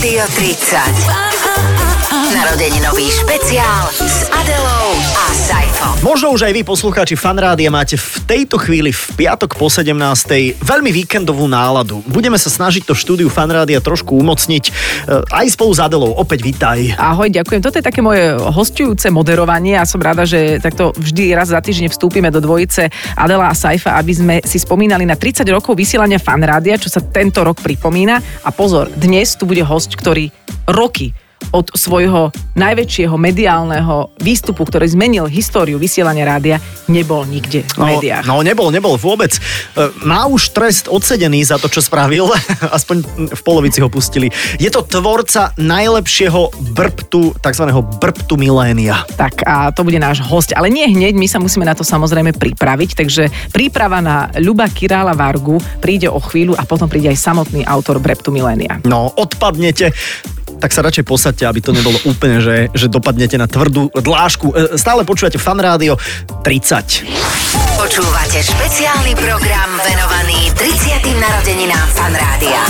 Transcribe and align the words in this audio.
Rádio 0.00 0.24
30. 0.34 1.29
Narodeninový 2.40 3.04
špeciál 3.12 3.92
s 4.00 4.24
Adelou 4.32 4.96
a 5.12 5.28
Saifom. 5.28 5.92
Možno 6.00 6.32
už 6.32 6.48
aj 6.48 6.56
vy, 6.56 6.64
poslucháči 6.64 7.12
fanrádia, 7.12 7.68
máte 7.68 8.00
v 8.00 8.16
tejto 8.24 8.56
chvíli 8.56 8.96
v 8.96 9.04
piatok 9.12 9.60
po 9.60 9.68
17. 9.68 9.92
veľmi 10.64 10.88
víkendovú 10.88 11.44
náladu. 11.44 12.00
Budeme 12.08 12.40
sa 12.40 12.48
snažiť 12.48 12.88
to 12.88 12.96
štúdiu 12.96 13.28
fanrádia 13.28 13.76
trošku 13.84 14.16
umocniť. 14.16 14.64
E, 14.64 14.72
Aj 15.20 15.44
spolu 15.52 15.76
s 15.76 15.84
Adelou. 15.84 16.16
Opäť 16.16 16.40
vítaj. 16.40 16.96
Ahoj, 16.96 17.28
ďakujem. 17.28 17.60
Toto 17.60 17.76
je 17.76 17.84
také 17.84 18.00
moje 18.00 18.32
hostujúce 18.32 19.12
moderovanie 19.12 19.76
a 19.76 19.84
som 19.84 20.00
rada, 20.00 20.24
že 20.24 20.64
takto 20.64 20.96
vždy 20.96 21.36
raz 21.36 21.52
za 21.52 21.60
týždeň 21.60 21.92
vstúpime 21.92 22.32
do 22.32 22.40
dvojice 22.40 22.88
Adela 23.20 23.52
a 23.52 23.54
Saifa, 23.54 24.00
aby 24.00 24.12
sme 24.16 24.34
si 24.48 24.56
spomínali 24.56 25.04
na 25.04 25.12
30 25.12 25.44
rokov 25.52 25.76
vysielania 25.76 26.16
fanrádia, 26.16 26.80
čo 26.80 26.88
sa 26.88 27.04
tento 27.04 27.44
rok 27.44 27.60
pripomína. 27.60 28.16
A 28.16 28.48
pozor, 28.48 28.88
dnes 28.96 29.36
tu 29.36 29.44
bude 29.44 29.60
host, 29.60 29.92
ktorý 29.92 30.32
roky 30.64 31.12
od 31.50 31.72
svojho 31.74 32.30
najväčšieho 32.54 33.16
mediálneho 33.16 34.12
výstupu, 34.20 34.62
ktorý 34.62 34.86
zmenil 34.86 35.26
históriu 35.26 35.80
vysielania 35.80 36.28
rádia, 36.28 36.56
nebol 36.86 37.24
nikde 37.26 37.66
v 37.76 37.96
médiách. 37.96 38.28
No, 38.28 38.40
no 38.40 38.46
nebol, 38.46 38.68
nebol 38.70 38.94
vôbec. 39.00 39.34
E, 39.34 39.40
Má 40.06 40.28
už 40.28 40.52
trest 40.54 40.86
odsedený 40.86 41.42
za 41.42 41.56
to, 41.56 41.66
čo 41.66 41.82
spravil. 41.82 42.30
Aspoň 42.78 42.96
v 43.32 43.42
polovici 43.42 43.82
ho 43.82 43.88
pustili. 43.90 44.30
Je 44.60 44.68
to 44.68 44.84
tvorca 44.86 45.56
najlepšieho 45.58 46.72
brbtu, 46.76 47.38
tzv. 47.40 47.64
brbtu 47.98 48.34
milénia. 48.38 49.02
Tak 49.16 49.42
a 49.46 49.72
to 49.74 49.82
bude 49.82 49.98
náš 49.98 50.22
host. 50.22 50.54
Ale 50.54 50.70
nie 50.70 50.86
hneď, 50.86 51.16
my 51.16 51.26
sa 51.26 51.42
musíme 51.42 51.66
na 51.66 51.74
to 51.74 51.82
samozrejme 51.82 52.36
pripraviť, 52.36 52.90
takže 52.94 53.30
príprava 53.50 53.98
na 54.04 54.28
Ľuba 54.38 54.70
Királa 54.70 55.16
Vargu 55.16 55.58
príde 55.82 56.06
o 56.06 56.20
chvíľu 56.22 56.54
a 56.58 56.66
potom 56.66 56.86
príde 56.86 57.10
aj 57.10 57.18
samotný 57.18 57.66
autor 57.66 57.98
Breptu 57.98 58.30
Milénia. 58.30 58.82
No, 58.84 59.10
odpadnete 59.14 59.90
tak 60.60 60.76
sa 60.76 60.84
radšej 60.84 61.08
posaďte, 61.08 61.44
aby 61.48 61.60
to 61.64 61.72
nebolo 61.72 61.96
úplne, 62.04 62.44
že, 62.44 62.68
že 62.76 62.86
dopadnete 62.92 63.40
na 63.40 63.48
tvrdú 63.48 63.88
dlážku. 63.96 64.52
E, 64.52 64.76
Stále 64.76 65.08
počúvate 65.08 65.40
Fan 65.40 65.56
Rádio 65.56 65.96
30. 66.44 67.08
Počúvate 67.80 68.38
špeciálny 68.44 69.16
program 69.16 69.70
venovaný 69.80 70.52
30. 70.52 71.00
narodeninám 71.16 71.88
Fanrádia. 71.96 72.62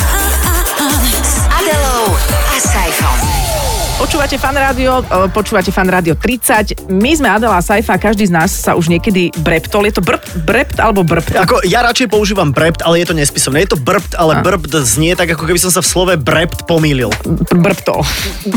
S 1.21 1.35
Adelou 1.51 2.15
a 2.55 2.57
Saifom. 2.63 3.70
Počúvate 4.01 4.41
fan 4.41 4.57
rádio, 4.57 5.05
e, 5.05 5.29
počúvate 5.29 5.69
fan 5.69 5.85
rádio 5.85 6.17
30. 6.17 6.89
My 6.89 7.13
sme 7.13 7.29
Adela 7.29 7.55
a 7.55 7.63
Saifa, 7.63 7.95
každý 7.95 8.25
z 8.25 8.33
nás 8.33 8.49
sa 8.49 8.73
už 8.73 8.89
niekedy 8.89 9.29
breptol. 9.37 9.85
Je 9.85 9.93
to 9.93 10.01
brp, 10.01 10.25
brept 10.41 10.81
alebo 10.81 11.05
brpt? 11.05 11.37
Ako, 11.37 11.61
ja 11.63 11.85
radšej 11.85 12.09
používam 12.09 12.49
brept, 12.49 12.81
ale 12.81 13.05
je 13.05 13.07
to 13.07 13.15
nespisovné. 13.15 13.61
Je 13.61 13.71
to 13.71 13.79
brbt, 13.79 14.17
ale 14.17 14.35
A. 14.35 14.41
brbt 14.41 14.73
znie 14.81 15.13
tak, 15.13 15.29
ako 15.29 15.45
keby 15.45 15.61
som 15.61 15.69
sa 15.69 15.79
v 15.79 15.87
slove 15.87 16.15
brept 16.17 16.65
pomýlil. 16.65 17.13
Brptol. 17.53 18.01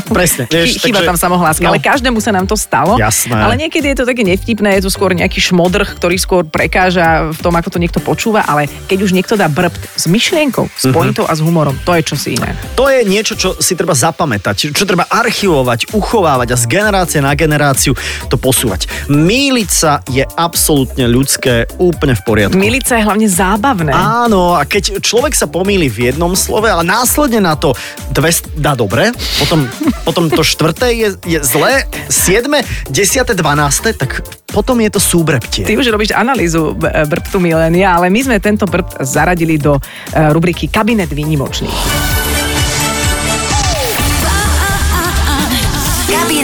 Presne. 0.08 0.48
Vieš, 0.48 0.80
Chy- 0.80 0.90
Chyba 0.90 1.04
takže- 1.04 1.12
tam 1.12 1.20
samohláska, 1.20 1.62
no. 1.62 1.70
ale 1.70 1.84
každému 1.84 2.24
sa 2.24 2.32
nám 2.32 2.48
to 2.48 2.56
stalo. 2.56 2.96
Jasné. 2.96 3.36
Ale 3.36 3.60
niekedy 3.60 3.92
je 3.92 3.98
to 4.00 4.06
také 4.08 4.24
nevtipné, 4.24 4.80
je 4.80 4.88
to 4.88 4.92
skôr 4.96 5.12
nejaký 5.12 5.44
šmodrch, 5.44 6.00
ktorý 6.00 6.16
skôr 6.16 6.48
prekáža 6.48 7.30
v 7.30 7.40
tom, 7.42 7.52
ako 7.52 7.68
to 7.68 7.84
niekto 7.84 8.00
počúva, 8.00 8.42
ale 8.42 8.72
keď 8.88 8.98
už 9.02 9.12
niekto 9.12 9.36
dá 9.36 9.52
brpt 9.52 9.92
s 9.92 10.08
myšlienkou, 10.08 10.72
s 10.72 10.88
Mhm. 10.88 10.94
pointou 10.94 11.28
a 11.28 11.36
s 11.36 11.44
humorom, 11.44 11.76
to 11.84 11.92
je 11.94 12.02
čosi 12.06 12.40
iné. 12.40 12.56
To 12.74 12.88
je 12.88 13.04
niečo, 13.04 13.36
čo 13.36 13.60
si 13.60 13.76
treba 13.76 13.92
zapamätať, 13.92 14.72
čo 14.72 14.88
treba 14.88 15.04
archivovať, 15.34 15.98
uchovávať 15.98 16.54
a 16.54 16.58
z 16.62 16.70
generácie 16.70 17.18
na 17.18 17.34
generáciu 17.34 17.98
to 18.30 18.38
posúvať. 18.38 18.86
Míliť 19.10 19.70
sa 19.74 20.06
je 20.06 20.22
absolútne 20.38 21.10
ľudské, 21.10 21.66
úplne 21.82 22.14
v 22.14 22.22
poriadku. 22.22 22.54
Milica 22.54 23.02
je 23.02 23.04
hlavne 23.10 23.26
zábavné. 23.26 23.90
Áno, 23.90 24.54
a 24.54 24.62
keď 24.62 25.02
človek 25.02 25.34
sa 25.34 25.50
pomýli 25.50 25.90
v 25.90 26.14
jednom 26.14 26.38
slove, 26.38 26.70
ale 26.70 26.86
následne 26.86 27.42
na 27.42 27.58
to 27.58 27.74
dve 28.14 28.30
dá 28.54 28.78
dobre, 28.78 29.10
potom, 29.42 29.66
potom 30.08 30.30
to 30.30 30.46
štvrté 30.46 30.94
je, 30.94 31.10
je 31.26 31.40
zlé, 31.42 31.90
siedme, 32.14 32.62
desiate, 32.94 33.34
dvanáste, 33.34 33.90
tak 33.98 34.22
potom 34.54 34.78
je 34.86 34.94
to 34.94 35.02
súbreptie. 35.02 35.66
Ty 35.66 35.82
už 35.82 35.90
robíš 35.90 36.14
analýzu 36.14 36.78
b- 36.78 36.94
brbtu 37.10 37.42
milénia, 37.42 37.98
ale 37.98 38.14
my 38.14 38.22
sme 38.22 38.38
tento 38.38 38.70
brbt 38.70 39.02
zaradili 39.02 39.58
do 39.58 39.82
e, 39.82 39.82
rubriky 40.30 40.70
Kabinet 40.70 41.10
výnimočných. 41.10 42.23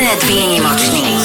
Kabinet 0.09 0.25
výnimočných. 0.25 1.21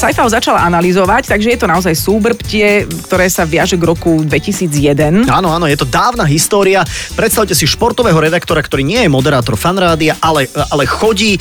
Saifa 0.00 0.24
ho 0.24 0.32
začala 0.32 0.64
analyzovať, 0.64 1.28
takže 1.28 1.52
je 1.52 1.58
to 1.60 1.68
naozaj 1.68 1.92
súbrbtie, 1.92 2.88
ktoré 3.04 3.28
sa 3.28 3.44
viaže 3.44 3.76
k 3.76 3.84
roku 3.84 4.24
2001. 4.24 5.28
Áno, 5.28 5.52
áno, 5.52 5.68
je 5.68 5.76
to 5.76 5.84
dávna 5.84 6.24
história. 6.24 6.80
Predstavte 7.12 7.52
si 7.52 7.68
športového 7.68 8.16
redaktora, 8.16 8.64
ktorý 8.64 8.80
nie 8.80 8.96
je 9.04 9.12
moderátor 9.12 9.60
fanrádia, 9.60 10.16
ale, 10.24 10.48
ale 10.72 10.88
chodí 10.88 11.36
e, 11.36 11.40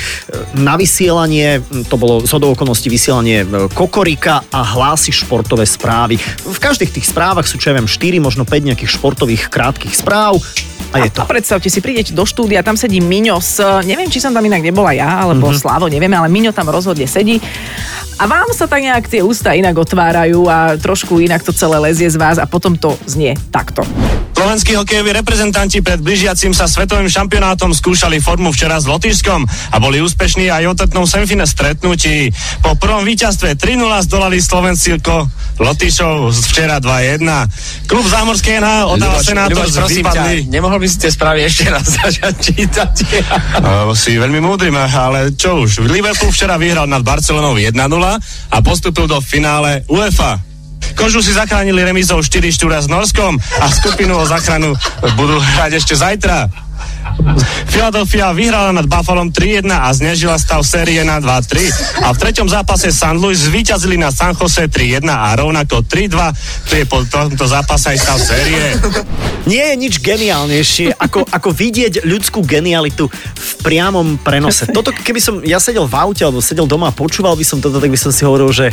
na 0.59 0.75
vysielanie, 0.75 1.63
to 1.87 1.95
bolo 1.95 2.27
z 2.27 2.35
okolností 2.35 2.91
vysielanie 2.91 3.47
e, 3.47 3.71
Kokorika 3.71 4.43
a 4.51 4.59
hlási 4.59 5.15
športové 5.15 5.63
správy. 5.63 6.19
V 6.43 6.59
každých 6.59 6.99
tých 6.99 7.07
správach 7.07 7.47
sú, 7.47 7.55
čo 7.55 7.71
ja 7.71 7.79
viem, 7.79 7.87
4, 7.87 8.19
možno 8.19 8.43
5 8.43 8.75
nejakých 8.75 8.91
športových 8.91 9.47
krátkých 9.47 9.95
správ 9.95 10.35
a 10.93 10.97
je 11.01 11.09
to. 11.09 11.21
A 11.21 11.25
predstavte 11.25 11.67
si, 11.67 11.81
prídete 11.81 12.13
do 12.13 12.23
štúdia, 12.23 12.61
tam 12.61 12.77
sedí 12.77 13.01
Miňo 13.01 13.41
s, 13.41 13.57
neviem, 13.83 14.07
či 14.07 14.21
som 14.21 14.29
tam 14.29 14.45
inak 14.45 14.61
nebola 14.61 14.93
ja, 14.93 15.25
alebo 15.25 15.49
Mhm. 15.49 15.57
mm-hmm. 15.57 15.61
Slavo, 15.65 15.85
nevieme, 15.89 16.15
ale 16.15 16.29
Miňo 16.29 16.53
tam 16.53 16.69
rozhodne 16.69 17.09
sedí. 17.09 17.41
A 18.21 18.29
vám 18.29 18.53
sa 18.53 18.69
tak 18.69 18.85
nejak 18.85 19.09
tie 19.09 19.25
ústa 19.25 19.57
inak 19.57 19.73
otvárajú 19.73 20.45
a 20.45 20.77
trošku 20.77 21.17
inak 21.17 21.41
to 21.41 21.49
celé 21.49 21.81
lezie 21.81 22.05
z 22.05 22.17
vás 22.21 22.37
a 22.37 22.45
potom 22.45 22.77
to 22.77 22.93
znie 23.09 23.33
takto. 23.49 23.81
Slovenskí 24.53 24.77
hokejoví 24.77 25.17
reprezentanti 25.17 25.81
pred 25.81 25.97
blížiacim 25.97 26.53
sa 26.53 26.69
svetovým 26.69 27.09
šampionátom 27.09 27.73
skúšali 27.73 28.21
formu 28.21 28.53
včera 28.53 28.77
s 28.77 28.85
Lotyšskom 28.85 29.49
a 29.49 29.75
boli 29.81 29.97
úspešní 29.97 30.45
aj 30.53 30.63
o 30.69 30.73
tetnom 30.77 31.09
semifine 31.09 31.41
stretnutí. 31.49 32.29
Po 32.61 32.77
prvom 32.77 33.01
víťazstve 33.01 33.57
3-0 33.57 33.81
zdolali 34.05 34.37
Slovensko 34.37 35.25
Lotyšov 35.57 36.29
včera 36.53 36.77
2-1. 36.77 37.25
Klub 37.89 38.05
Zámorskej 38.05 38.61
NH 38.61 38.93
odáva 38.93 39.25
senátor 39.25 39.65
z 39.65 39.73
prosím 39.73 40.05
ťa, 40.05 40.21
vypadli. 40.21 40.37
nemohol 40.45 40.77
by 40.77 40.85
si 40.85 40.97
tie 41.01 41.09
správy 41.09 41.49
ešte 41.49 41.73
raz 41.73 41.89
začať 41.89 42.33
čítať? 42.37 42.93
Uh, 43.57 43.89
si 43.97 44.21
veľmi 44.21 44.37
múdry, 44.37 44.69
ma, 44.69 44.85
ale 44.85 45.33
čo 45.33 45.65
už. 45.65 45.81
Liverpool 45.89 46.29
včera 46.29 46.61
vyhral 46.61 46.85
nad 46.85 47.01
Barcelonou 47.01 47.57
1-0 47.57 47.73
a 48.53 48.57
postupil 48.61 49.09
do 49.09 49.17
finále 49.17 49.81
UEFA. 49.89 50.52
Kožu 50.93 51.23
si 51.23 51.33
zachránili 51.33 51.83
remizou 51.83 52.19
4 52.21 52.53
štúra 52.53 52.79
s 52.79 52.87
Norskom 52.87 53.39
a 53.59 53.65
skupinu 53.71 54.19
o 54.19 54.25
záchranu 54.27 54.75
budú 55.15 55.39
hrať 55.39 55.79
ešte 55.79 55.95
zajtra. 55.97 56.51
Philadelphia 57.69 58.33
vyhrala 58.33 58.73
nad 58.73 58.85
Buffalom 58.89 59.29
3-1 59.29 59.69
a 59.69 59.89
znežila 59.93 60.37
stav 60.37 60.61
série 60.65 61.01
na 61.05 61.21
2-3 61.21 62.05
a 62.05 62.13
v 62.13 62.17
treťom 62.17 62.47
zápase 62.49 62.89
St. 62.89 63.17
Louis 63.17 63.37
zvíťazili 63.37 63.97
na 63.97 64.09
San 64.09 64.33
Jose 64.37 64.65
3-1 64.67 65.05
a 65.09 65.33
rovnako 65.37 65.85
3-2, 65.85 66.69
to 66.69 66.73
je 66.77 66.85
po 66.85 67.05
tomto 67.05 67.45
zápase 67.45 67.93
aj 67.93 67.97
stav 67.97 68.19
série. 68.21 68.77
Nie 69.49 69.73
je 69.73 69.75
nič 69.75 69.93
geniálnejšie, 69.99 70.95
ako, 70.95 71.27
ako 71.27 71.49
vidieť 71.51 72.07
ľudskú 72.07 72.43
genialitu 72.43 73.09
v 73.11 73.51
priamom 73.61 74.19
prenose. 74.19 74.69
Toto, 74.69 74.91
keby 74.93 75.19
som 75.21 75.35
ja 75.43 75.59
sedel 75.59 75.87
v 75.87 75.95
aute 75.95 76.23
alebo 76.23 76.43
sedel 76.43 76.67
doma 76.67 76.91
a 76.91 76.95
počúval 76.95 77.35
by 77.35 77.45
som 77.45 77.59
toto, 77.59 77.79
tak 77.79 77.91
by 77.91 77.99
som 77.99 78.11
si 78.11 78.23
hovoril, 78.23 78.49
že 78.51 78.71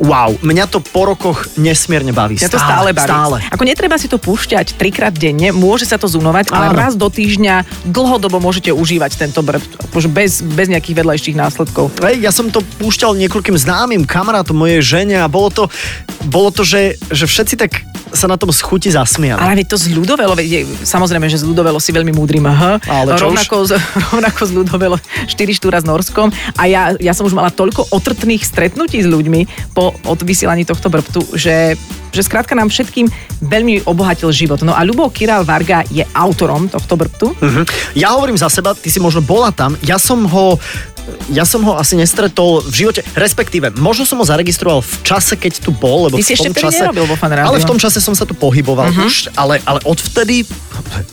wow, 0.00 0.32
mňa 0.44 0.64
to 0.68 0.78
po 0.84 1.08
rokoch 1.08 1.48
nesmierne 1.56 2.12
baví. 2.12 2.36
Ja 2.36 2.52
to 2.52 2.60
stále 2.60 2.92
baví. 2.92 3.08
Stále. 3.08 3.36
Ako 3.48 3.64
netreba 3.64 3.96
si 3.96 4.10
to 4.10 4.20
púšťať 4.20 4.76
trikrát 4.76 5.14
denne, 5.16 5.52
môže 5.56 5.88
sa 5.88 5.96
to 5.96 6.08
zunovať, 6.10 6.52
ale 6.52 6.72
Áno. 6.72 6.76
raz 6.76 6.92
do 6.94 7.08
týždňa 7.08 7.86
dlhodobo 7.88 8.40
môžete 8.40 8.72
užívať 8.72 9.16
tento 9.16 9.40
brbt, 9.40 9.88
akože 9.90 10.08
bez, 10.12 10.44
bez 10.44 10.68
nejakých 10.68 11.00
vedľajších 11.00 11.36
následkov. 11.36 11.96
Hej, 12.04 12.20
ja 12.20 12.32
som 12.32 12.52
to 12.52 12.60
púšťal 12.80 13.16
niekoľkým 13.16 13.56
známym 13.56 14.04
kamarátom 14.04 14.56
mojej 14.56 14.84
žene 14.84 15.16
a 15.20 15.26
bolo 15.30 15.48
to, 15.48 15.64
bolo 16.28 16.52
to 16.52 16.66
že, 16.66 17.00
že 17.08 17.24
všetci 17.24 17.54
tak 17.56 17.95
sa 18.16 18.26
na 18.26 18.40
tom 18.40 18.48
schuti 18.50 18.88
zasmiali. 18.88 19.38
Ale 19.38 19.62
to 19.68 19.76
z 19.76 19.92
ľudovelo, 19.92 20.32
samozrejme, 20.82 21.28
že 21.28 21.38
z 21.40 21.44
ľudovelo 21.44 21.76
si 21.76 21.92
veľmi 21.92 22.16
múdry 22.16 22.40
mh. 22.40 22.88
Ale 22.88 23.14
čo 23.20 23.28
rovnako, 23.28 23.54
z, 23.68 23.72
rovnako 24.10 24.40
z 24.48 24.52
ľudovelo 24.56 24.96
4 25.28 25.36
štúra 25.52 25.78
s 25.78 25.86
Norskom. 25.86 26.32
A 26.56 26.62
ja, 26.66 26.96
ja 26.96 27.12
som 27.12 27.28
už 27.28 27.36
mala 27.36 27.52
toľko 27.52 27.92
otrtných 27.92 28.42
stretnutí 28.42 29.04
s 29.04 29.08
ľuďmi 29.08 29.72
po 29.76 29.92
od 30.08 30.18
vysielaní 30.24 30.64
tohto 30.64 30.88
brbtu, 30.88 31.36
že 31.36 31.76
že 32.16 32.24
skrátka 32.24 32.56
nám 32.56 32.72
všetkým 32.72 33.12
veľmi 33.44 33.84
obohatil 33.84 34.32
život. 34.32 34.64
No 34.64 34.72
a 34.72 34.80
Ľubo 34.88 35.12
Kiral 35.12 35.44
Varga 35.44 35.84
je 35.92 36.00
autorom 36.16 36.64
tohto 36.64 36.96
brbtu. 36.96 37.36
Mhm. 37.36 37.62
Ja 37.92 38.16
hovorím 38.16 38.40
za 38.40 38.48
seba, 38.48 38.72
ty 38.72 38.88
si 38.88 38.96
možno 38.96 39.20
bola 39.20 39.52
tam, 39.52 39.76
ja 39.84 40.00
som 40.00 40.24
ho 40.24 40.56
ja 41.30 41.46
som 41.46 41.62
ho 41.62 41.78
asi 41.78 41.94
nestretol 41.98 42.62
v 42.62 42.74
živote, 42.86 43.00
respektíve, 43.14 43.74
možno 43.78 44.06
som 44.06 44.18
ho 44.18 44.26
zaregistroval 44.26 44.82
v 44.82 44.94
čase, 45.02 45.34
keď 45.38 45.62
tu 45.62 45.70
bol, 45.74 46.10
lebo 46.10 46.18
Ty 46.18 46.22
v 46.22 46.28
tom 46.28 46.34
ešte 46.54 46.62
čase... 46.62 46.82
nerobil 46.82 47.06
vo 47.06 47.16
ale 47.18 47.58
v 47.58 47.66
tom 47.66 47.78
čase 47.78 47.98
som 47.98 48.14
sa 48.14 48.22
tu 48.26 48.34
pohyboval 48.34 48.90
uh-huh. 48.90 49.06
už, 49.06 49.34
ale, 49.34 49.58
ale 49.66 49.82
odvtedy 49.82 50.46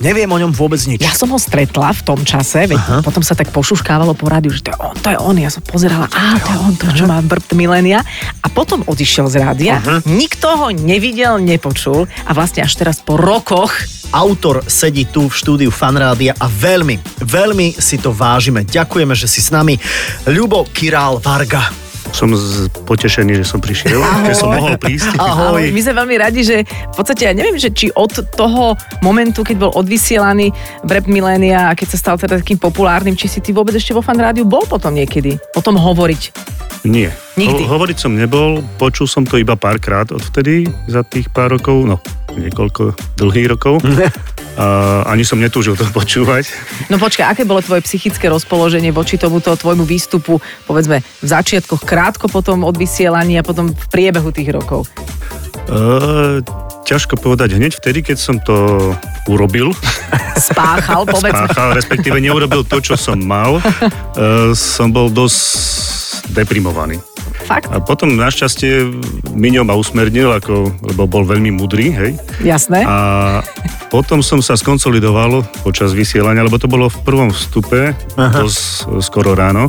neviem 0.02 0.30
o 0.30 0.38
ňom 0.38 0.54
vôbec 0.54 0.80
nič. 0.86 1.02
Ja 1.02 1.14
som 1.14 1.32
ho 1.34 1.40
stretla 1.40 1.94
v 1.94 2.02
tom 2.06 2.20
čase, 2.22 2.70
veď 2.70 2.80
Aha. 2.80 2.98
potom 3.02 3.26
sa 3.26 3.34
tak 3.34 3.50
pošuškávalo 3.50 4.14
po 4.14 4.30
rádiu, 4.30 4.54
že 4.54 4.66
to 4.66 4.70
je 4.74 4.78
on, 4.78 4.96
to 4.98 5.10
je 5.10 5.18
on. 5.18 5.36
Ja 5.40 5.50
som 5.50 5.64
pozerala, 5.66 6.06
á, 6.10 6.38
to 6.42 6.50
je 6.50 6.58
on, 6.60 6.74
to, 6.78 6.86
čo 6.94 7.06
má 7.10 7.18
brbt 7.22 7.54
milénia. 7.58 8.06
A 8.44 8.48
potom 8.54 8.86
odišiel 8.86 9.30
z 9.30 9.42
rádia, 9.42 9.82
nikto 10.06 10.48
ho 10.54 10.68
nevidel, 10.70 11.42
nepočul 11.42 12.06
a 12.28 12.32
vlastne 12.36 12.62
až 12.62 12.74
teraz 12.78 13.02
po 13.02 13.18
rokoch 13.18 13.74
autor 14.14 14.62
sedí 14.70 15.10
tu 15.10 15.26
v 15.26 15.34
štúdiu 15.34 15.72
Fanrádia 15.74 16.38
a 16.38 16.46
veľmi, 16.46 17.02
veľmi 17.26 17.74
si 17.76 17.98
to 17.98 18.14
vážime. 18.14 18.62
Ďakujeme, 18.62 19.18
že 19.18 19.26
si 19.26 19.42
s 19.42 19.50
nami. 19.50 19.76
Ľubo 20.30 20.70
Királ 20.70 21.18
Varga. 21.18 21.74
Som 22.14 22.30
z, 22.38 22.70
potešený, 22.86 23.42
že 23.42 23.46
som 23.48 23.58
prišiel, 23.58 23.98
že 24.30 24.38
som 24.38 24.54
mohol 24.54 24.78
prísť. 24.78 25.18
Ahoj. 25.22 25.66
My 25.74 25.82
sme 25.82 25.98
veľmi 25.98 26.16
radi, 26.22 26.46
že 26.46 26.62
v 26.62 26.94
podstate, 26.94 27.26
ja 27.26 27.34
neviem, 27.34 27.58
že 27.58 27.74
či 27.74 27.90
od 27.98 28.14
toho 28.38 28.78
momentu, 29.02 29.42
keď 29.42 29.56
bol 29.58 29.72
odvysielaný 29.74 30.54
Brep 30.86 31.10
Milénia 31.10 31.74
a 31.74 31.76
keď 31.76 31.98
sa 31.98 31.98
stal 31.98 32.16
teda 32.22 32.38
takým 32.38 32.62
populárnym, 32.62 33.18
či 33.18 33.26
si 33.26 33.42
ty 33.42 33.50
vôbec 33.50 33.74
ešte 33.74 33.98
vo 33.98 34.06
fan 34.06 34.22
rádiu 34.22 34.46
bol 34.46 34.62
potom 34.70 34.94
niekedy 34.94 35.42
o 35.58 35.62
tom 35.66 35.74
hovoriť. 35.74 36.22
Nie. 36.86 37.10
Nikdy. 37.34 37.66
Ho, 37.66 37.78
hovoriť 37.78 37.98
som 37.98 38.14
nebol, 38.14 38.62
počul 38.78 39.10
som 39.10 39.26
to 39.26 39.42
iba 39.42 39.58
párkrát 39.58 40.06
odvtedy 40.14 40.70
za 40.86 41.02
tých 41.02 41.34
pár 41.34 41.58
rokov, 41.58 41.82
no 41.82 41.98
niekoľko 42.38 42.94
dlhých 43.18 43.48
rokov. 43.50 43.82
A 44.54 45.02
ani 45.10 45.26
som 45.26 45.42
netúžil 45.42 45.74
to 45.74 45.82
počúvať. 45.90 46.46
No 46.86 47.02
počkaj, 47.02 47.26
aké 47.26 47.42
bolo 47.42 47.66
tvoje 47.66 47.82
psychické 47.90 48.30
rozpoloženie 48.30 48.94
voči 48.94 49.18
tomuto 49.18 49.50
tvojmu 49.58 49.82
výstupu, 49.82 50.38
povedzme, 50.70 51.02
v 51.02 51.26
začiatkoch, 51.26 51.82
krátko 51.82 52.30
potom 52.30 52.62
od 52.62 52.78
vysielania 52.78 53.42
a 53.42 53.46
potom 53.46 53.74
v 53.74 53.86
priebehu 53.90 54.30
tých 54.30 54.54
rokov? 54.54 54.86
E, 55.66 56.46
ťažko 56.86 57.18
povedať 57.18 57.58
hneď 57.58 57.82
vtedy, 57.82 58.06
keď 58.06 58.18
som 58.22 58.38
to 58.46 58.78
urobil. 59.26 59.74
Spáchal, 60.38 61.10
povedz. 61.10 61.34
Spáchal, 61.34 61.74
respektíve 61.74 62.22
neurobil 62.22 62.62
to, 62.62 62.78
čo 62.78 62.94
som 62.94 63.18
mal. 63.18 63.58
E, 63.58 64.54
som 64.54 64.94
bol 64.94 65.10
dosť 65.10 66.30
deprimovaný. 66.30 67.02
Fakt? 67.44 67.68
A 67.72 67.84
potom 67.84 68.16
našťastie 68.16 68.88
Miňo 69.36 69.68
ma 69.68 69.76
usmernil, 69.76 70.32
ako, 70.32 70.72
lebo 70.94 71.10
bol 71.10 71.24
veľmi 71.28 71.52
mudrý, 71.52 71.92
hej. 71.92 72.12
Jasné. 72.46 72.86
A 72.88 72.98
potom 73.92 74.24
som 74.24 74.40
sa 74.40 74.56
skonsolidoval 74.56 75.44
počas 75.66 75.92
vysielania, 75.92 76.46
lebo 76.46 76.62
to 76.62 76.72
bolo 76.72 76.88
v 76.88 77.00
prvom 77.04 77.30
vstupe, 77.34 77.92
dosť 78.16 79.02
skoro 79.04 79.36
ráno. 79.36 79.68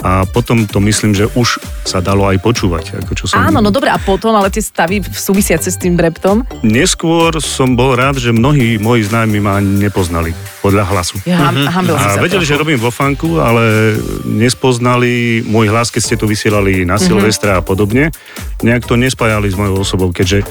A 0.00 0.24
potom 0.24 0.64
to 0.64 0.80
myslím, 0.80 1.12
že 1.12 1.28
už 1.36 1.60
sa 1.84 2.00
dalo 2.00 2.24
aj 2.28 2.40
počúvať. 2.40 3.04
Ako 3.04 3.12
čo 3.12 3.24
som... 3.28 3.40
Áno, 3.40 3.60
no 3.60 3.68
dobre, 3.68 3.92
a 3.92 4.00
potom, 4.00 4.32
ale 4.32 4.48
tie 4.48 4.64
stavy 4.64 5.04
súvisiace 5.04 5.68
s 5.68 5.76
tým 5.76 5.96
breptom? 5.96 6.44
Neskôr 6.64 7.36
som 7.44 7.76
bol 7.76 7.92
rád, 7.92 8.16
že 8.16 8.32
mnohí 8.32 8.80
moji 8.80 9.04
známi 9.04 9.38
ma 9.44 9.60
nepoznali 9.60 10.32
podľa 10.64 10.84
hlasu. 10.88 11.16
Ja, 11.28 11.52
si 11.52 11.68
A 11.68 12.20
vedeli, 12.20 12.44
trochu. 12.44 12.56
že 12.56 12.60
robím 12.60 12.80
vo 12.80 12.92
funku, 12.92 13.40
ale 13.40 13.96
nespoznali 14.24 15.44
môj 15.44 15.68
hlas, 15.72 15.92
keď 15.92 16.02
ste 16.04 16.16
to 16.16 16.28
vysielali 16.28 16.84
na 16.88 16.96
Silvestra 16.96 17.60
a 17.60 17.62
podobne. 17.64 18.12
Nejak 18.60 18.84
to 18.88 18.96
nespájali 18.96 19.48
s 19.48 19.56
mojou 19.56 19.84
osobou, 19.84 20.12
keďže 20.12 20.44
e, 20.44 20.46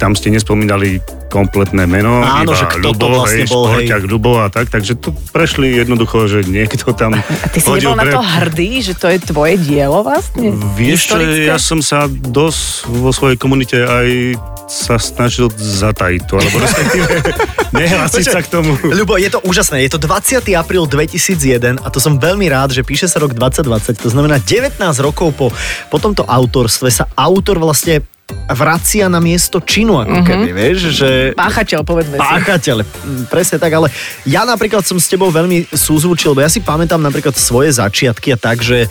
tam 0.00 0.16
ste 0.16 0.32
nespomínali 0.32 1.00
kompletné 1.26 1.84
meno, 1.84 2.22
Áno, 2.22 2.50
iba 2.50 2.54
že 2.54 2.66
kto 2.70 2.94
to 2.94 3.06
Ľubo, 3.06 3.16
vlastne 3.20 3.44
hej, 3.44 3.50
bol, 3.50 3.64
hej. 3.74 3.86
Ľubo 4.06 4.32
a 4.40 4.46
tak, 4.48 4.70
takže 4.70 4.96
to 4.96 5.10
prešli 5.34 5.74
jednoducho, 5.74 6.30
že 6.30 6.46
niekto 6.46 6.94
tam 6.94 7.18
A 7.18 7.46
ty 7.50 7.58
si 7.60 7.68
nebol 7.68 7.98
na 7.98 8.06
brep. 8.06 8.14
to 8.16 8.22
hrdý, 8.22 8.70
že 8.80 8.94
to 8.94 9.06
je 9.10 9.18
tvoje 9.20 9.54
dielo 9.60 10.00
vlastne? 10.06 10.54
Vieš 10.78 11.00
čo, 11.12 11.16
ja 11.20 11.58
som 11.58 11.82
sa 11.82 12.06
dosť 12.08 12.88
vo 12.88 13.10
svojej 13.10 13.36
komunite 13.36 13.82
aj 13.82 14.38
sa 14.66 14.98
snažil 14.98 15.46
zatajiť 15.54 16.22
to, 16.26 16.34
alebo 16.42 16.56
respektíve 16.58 17.06
nehlásiť 17.80 18.26
sa 18.26 18.42
k 18.42 18.50
tomu. 18.50 18.74
Ľubo, 18.82 19.14
je 19.14 19.30
to 19.30 19.38
úžasné. 19.46 19.86
Je 19.86 19.94
to 19.94 20.02
20. 20.02 20.42
apríl 20.58 20.84
2001 20.90 21.78
a 21.78 21.86
to 21.86 22.02
som 22.02 22.18
veľmi 22.18 22.50
rád, 22.50 22.74
že 22.74 22.82
píše 22.82 23.06
sa 23.06 23.22
rok 23.22 23.30
2020. 23.30 24.02
To 24.02 24.10
znamená 24.10 24.42
19 24.42 24.82
rokov 24.98 25.38
po, 25.38 25.54
po 25.86 25.98
tomto 26.02 26.26
autorstve 26.26 26.90
sa 26.90 27.06
autor 27.14 27.62
vlastne 27.62 28.02
vracia 28.46 29.06
na 29.06 29.18
miesto 29.18 29.58
činu, 29.58 30.02
ako 30.02 30.16
Mhm. 30.18 30.26
keby, 30.26 30.48
vieš, 30.50 30.78
že... 30.94 31.10
Páchateľ, 31.34 31.82
povedzme 31.82 32.14
si. 32.14 32.22
Páchateľ, 32.22 32.76
mm, 32.82 33.24
presne 33.26 33.58
tak, 33.58 33.70
ale 33.70 33.90
ja 34.22 34.42
napríklad 34.42 34.82
som 34.82 34.98
s 34.98 35.06
tebou 35.06 35.30
veľmi 35.30 35.66
súzvučil, 35.70 36.30
lebo 36.34 36.42
ja 36.42 36.50
si 36.50 36.62
pamätám 36.62 36.98
napríklad 36.98 37.34
svoje 37.34 37.74
začiatky 37.74 38.34
a 38.34 38.38
tak, 38.38 38.62
že, 38.62 38.86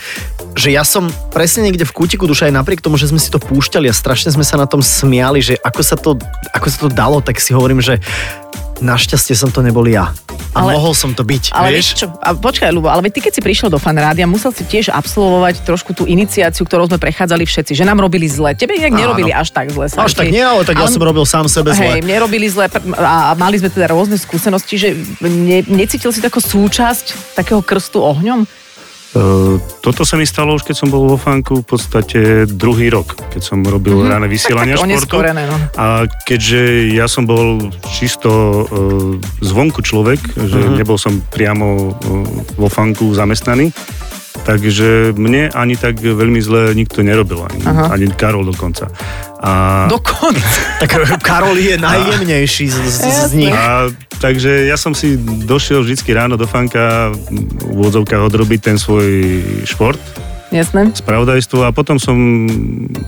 že 0.56 0.76
ja 0.76 0.84
som 0.84 1.08
presne 1.32 1.68
niekde 1.68 1.88
v 1.88 1.96
kútiku 1.96 2.28
duša 2.28 2.48
aj 2.48 2.56
napriek 2.56 2.84
tomu, 2.84 2.96
že 2.96 3.08
sme 3.12 3.20
si 3.20 3.32
to 3.32 3.40
púšťali 3.40 3.88
a 3.88 3.96
strašne 3.96 4.32
sme 4.32 4.44
sa 4.44 4.56
na 4.56 4.68
tom 4.68 4.84
smiali, 4.84 5.40
že 5.40 5.56
ako 5.60 5.82
sa 5.84 5.96
to, 5.96 6.20
ako 6.52 6.68
sa 6.68 6.78
to 6.84 6.90
dalo, 6.92 7.20
tak 7.20 7.40
si 7.40 7.56
hovorím, 7.56 7.80
že 7.80 8.00
našťastie 8.80 9.36
som 9.36 9.50
to 9.50 9.60
nebol 9.60 9.86
ja. 9.86 10.12
A 10.56 10.64
Ale- 10.64 10.80
mohol 10.80 10.96
som 10.96 11.12
to 11.12 11.28
byť, 11.28 11.52
Ale 11.52 11.76
vieš? 11.76 12.00
čo, 12.00 12.06
a 12.16 12.32
počkaj, 12.32 12.72
Ľubo, 12.72 12.88
ale 12.88 13.12
ty 13.12 13.20
keď 13.20 13.36
si 13.36 13.42
prišiel 13.44 13.68
do 13.68 13.76
fan 13.76 13.96
rádia, 14.00 14.24
musel 14.24 14.56
si 14.56 14.64
tiež 14.64 14.88
absolvovať 14.88 15.68
trošku 15.68 15.92
tú 15.92 16.08
iniciáciu, 16.08 16.64
ktorou 16.64 16.88
sme 16.88 16.96
prechádzali 16.96 17.44
všetci, 17.44 17.76
že 17.76 17.84
nám 17.84 18.00
robili 18.00 18.24
zle. 18.32 18.56
Tebe 18.56 18.72
inak 18.72 18.96
Áno. 18.96 19.00
nerobili 19.04 19.36
až 19.36 19.52
tak 19.52 19.68
zle. 19.76 19.92
Až 19.92 20.16
tak 20.16 20.32
nie, 20.32 20.40
ale 20.40 20.64
tak 20.64 20.80
ja 20.80 20.88
som 20.88 21.04
robil 21.04 21.28
sám 21.28 21.52
sebe 21.52 21.76
Hej, 21.76 22.00
zle. 22.00 22.08
mne 22.08 22.18
robili 22.24 22.48
zle 22.48 22.72
a 22.96 23.36
mali 23.36 23.60
sme 23.60 23.68
teda 23.68 23.92
rôzne 23.92 24.16
skúsenosti, 24.16 24.80
že 24.80 24.90
ne, 25.20 25.60
necítil 25.68 26.16
si 26.16 26.24
takú 26.24 26.40
súčasť 26.40 27.36
takého 27.36 27.60
krstu 27.60 28.00
ohňom? 28.00 28.48
Uh, 29.16 29.56
toto 29.80 30.04
sa 30.04 30.20
mi 30.20 30.28
stalo 30.28 30.60
už 30.60 30.68
keď 30.68 30.76
som 30.76 30.92
bol 30.92 31.08
vo 31.08 31.16
fanku 31.16 31.64
v 31.64 31.66
podstate 31.66 32.20
druhý 32.52 32.92
rok, 32.92 33.16
keď 33.32 33.42
som 33.48 33.64
robil 33.64 33.96
mm-hmm. 33.96 34.12
ráne 34.12 34.28
vysielania 34.28 34.76
Tak, 34.76 34.92
tak 34.92 35.08
športu. 35.08 35.32
no. 35.48 35.56
A 35.80 35.86
keďže 36.28 36.92
ja 36.92 37.08
som 37.08 37.24
bol 37.24 37.72
čisto 37.96 38.68
uh, 38.68 39.16
zvonku 39.40 39.80
človek, 39.80 40.20
že 40.36 40.60
mm-hmm. 40.60 40.76
nebol 40.76 41.00
som 41.00 41.24
priamo 41.32 41.96
uh, 41.96 41.96
vo 42.60 42.68
fanku 42.68 43.16
zamestnaný, 43.16 43.72
takže 44.46 45.18
mne 45.18 45.50
ani 45.52 45.74
tak 45.76 45.98
veľmi 45.98 46.38
zle 46.40 46.72
nikto 46.78 47.02
nerobil, 47.02 47.42
ani, 47.50 47.62
Aha. 47.66 47.98
ani 47.98 48.06
Karol 48.14 48.46
dokonca. 48.46 48.88
A, 49.42 49.86
Dokonca. 49.90 50.46
Tak 50.82 51.22
Karol 51.22 51.58
je 51.58 51.76
najjemnejší 51.78 52.66
z, 52.70 52.78
z, 52.78 53.02
z 53.30 53.34
nich. 53.34 53.54
A, 53.54 53.90
takže 54.22 54.70
ja 54.70 54.78
som 54.78 54.94
si 54.94 55.18
došiel 55.22 55.82
vždy 55.82 55.98
ráno 56.14 56.38
do 56.38 56.46
fanka 56.46 57.10
v 57.12 57.74
úvodzovkách 57.74 58.22
odrobiť 58.22 58.60
ten 58.74 58.78
svoj 58.78 59.06
šport, 59.66 60.02
Jasné. 60.56 60.96
spravodajstvo 60.96 61.68
a 61.68 61.76
potom 61.76 62.00
som 62.00 62.16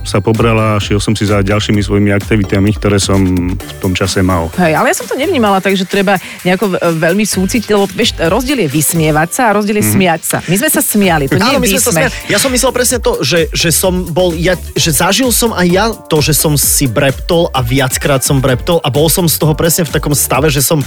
sa 0.04 0.20
pobral 0.20 0.54
a 0.60 0.76
šiel 0.76 1.00
som 1.00 1.16
si 1.16 1.24
za 1.24 1.40
ďalšími 1.40 1.80
svojimi 1.80 2.12
aktivitami, 2.12 2.76
ktoré 2.76 3.00
som 3.00 3.24
v 3.56 3.72
tom 3.80 3.96
čase 3.96 4.20
mal. 4.20 4.52
Hej, 4.60 4.76
ale 4.76 4.92
ja 4.92 4.96
som 5.00 5.08
to 5.08 5.16
nevnímala, 5.16 5.64
takže 5.64 5.88
treba 5.88 6.20
nejako 6.44 6.76
e, 6.76 6.92
veľmi 7.00 7.24
súcitiť, 7.24 7.68
lebo 7.72 7.88
vieš, 7.88 8.20
rozdiel 8.20 8.64
je 8.64 8.68
vysmievať 8.68 9.28
sa 9.32 9.42
a 9.48 9.56
rozdiel 9.56 9.80
je 9.80 9.86
smiať 9.96 10.22
sa. 10.22 10.38
My 10.44 10.56
sme 10.60 10.68
sa 10.68 10.84
smiali, 10.84 11.24
to 11.24 11.40
nie. 11.40 11.56
Áno, 11.56 11.64
je 11.64 11.80
smiali. 11.80 12.12
Ja 12.28 12.36
som 12.36 12.52
myslel 12.52 12.72
presne 12.76 12.98
to, 13.00 13.24
že, 13.24 13.48
že 13.56 13.72
som 13.72 14.04
bol, 14.12 14.36
ja, 14.36 14.52
že 14.76 14.92
zažil 14.92 15.32
som 15.32 15.56
aj 15.56 15.66
ja 15.72 15.86
to, 15.90 16.20
že 16.20 16.36
som 16.36 16.52
si 16.60 16.84
breptol 16.84 17.48
a 17.56 17.64
viackrát 17.64 18.20
som 18.20 18.44
breptol 18.44 18.84
a 18.84 18.92
bol 18.92 19.08
som 19.08 19.24
z 19.24 19.40
toho 19.40 19.56
presne 19.56 19.88
v 19.88 19.92
takom 19.96 20.12
stave, 20.12 20.52
že 20.52 20.60
som, 20.60 20.84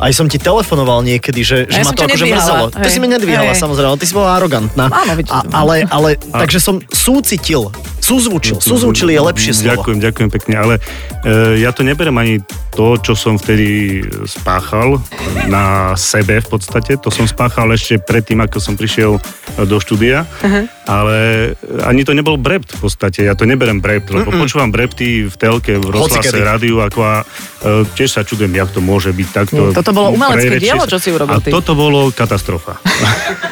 aj 0.00 0.12
som 0.14 0.26
ti 0.26 0.38
telefonoval 0.42 1.06
niekedy, 1.06 1.40
že, 1.46 1.58
že 1.70 1.80
ja 1.80 1.86
ma 1.86 1.92
to 1.94 2.06
akože 2.06 2.26
mrzelo. 2.26 2.64
Ty 2.74 2.86
hej. 2.86 2.92
si 2.92 2.98
ma 2.98 3.06
nedvíhala, 3.06 3.52
Hej. 3.54 3.60
samozrejme, 3.62 3.88
ale 3.94 3.98
ty 4.00 4.06
si 4.10 4.14
bola 4.14 4.34
arogantná. 4.38 4.86
Áno, 4.90 5.12
a, 5.30 5.38
ale, 5.54 5.86
ale 5.86 6.10
takže 6.18 6.58
som 6.58 6.82
súcitil, 6.90 7.70
súzvučil, 8.04 8.60
súzvučil 8.60 9.08
je 9.08 9.20
lepšie 9.22 9.52
slovo. 9.56 9.80
Ďakujem, 9.80 9.98
ďakujem 10.04 10.30
pekne, 10.30 10.54
ale 10.60 10.74
e, 11.24 11.60
ja 11.64 11.72
to 11.72 11.80
neberem 11.80 12.12
ani 12.14 12.44
to, 12.70 13.00
čo 13.00 13.14
som 13.14 13.40
vtedy 13.40 14.02
spáchal 14.26 15.00
na 15.46 15.94
sebe 15.96 16.42
v 16.42 16.48
podstate. 16.50 17.00
To 17.00 17.08
som 17.08 17.24
spáchal 17.24 17.72
ešte 17.72 17.96
predtým, 17.96 18.42
ako 18.42 18.58
som 18.58 18.74
prišiel 18.74 19.16
do 19.54 19.76
štúdia, 19.78 20.26
ale 20.84 21.16
ani 21.86 22.02
to 22.02 22.10
nebol 22.10 22.34
brept 22.34 22.74
v 22.74 22.80
podstate. 22.82 23.22
Ja 23.22 23.32
to 23.32 23.46
neberem 23.46 23.78
brept, 23.78 24.10
lebo 24.10 24.34
počúvam 24.34 24.68
brepty 24.68 25.30
v 25.30 25.34
telke, 25.38 25.78
v 25.78 25.86
rozhlase, 25.86 26.34
rádiu, 26.34 26.82
ako 26.82 26.98
a 27.00 27.14
e, 27.22 27.24
tiež 27.94 28.10
sa 28.10 28.26
čudujem, 28.26 28.50
jak 28.50 28.74
to 28.74 28.82
môže 28.82 29.14
byť 29.14 29.28
takto. 29.30 29.70
Nie, 29.70 29.72
toto 29.72 29.94
bolo 29.94 30.12
umelecké 30.12 30.58
dielo, 30.58 30.84
čo 30.84 30.98
si 30.98 31.14
urobil 31.14 31.38
A 31.38 31.40
ty. 31.40 31.54
toto 31.54 31.78
bolo 31.78 32.10
katastrofa. 32.10 32.82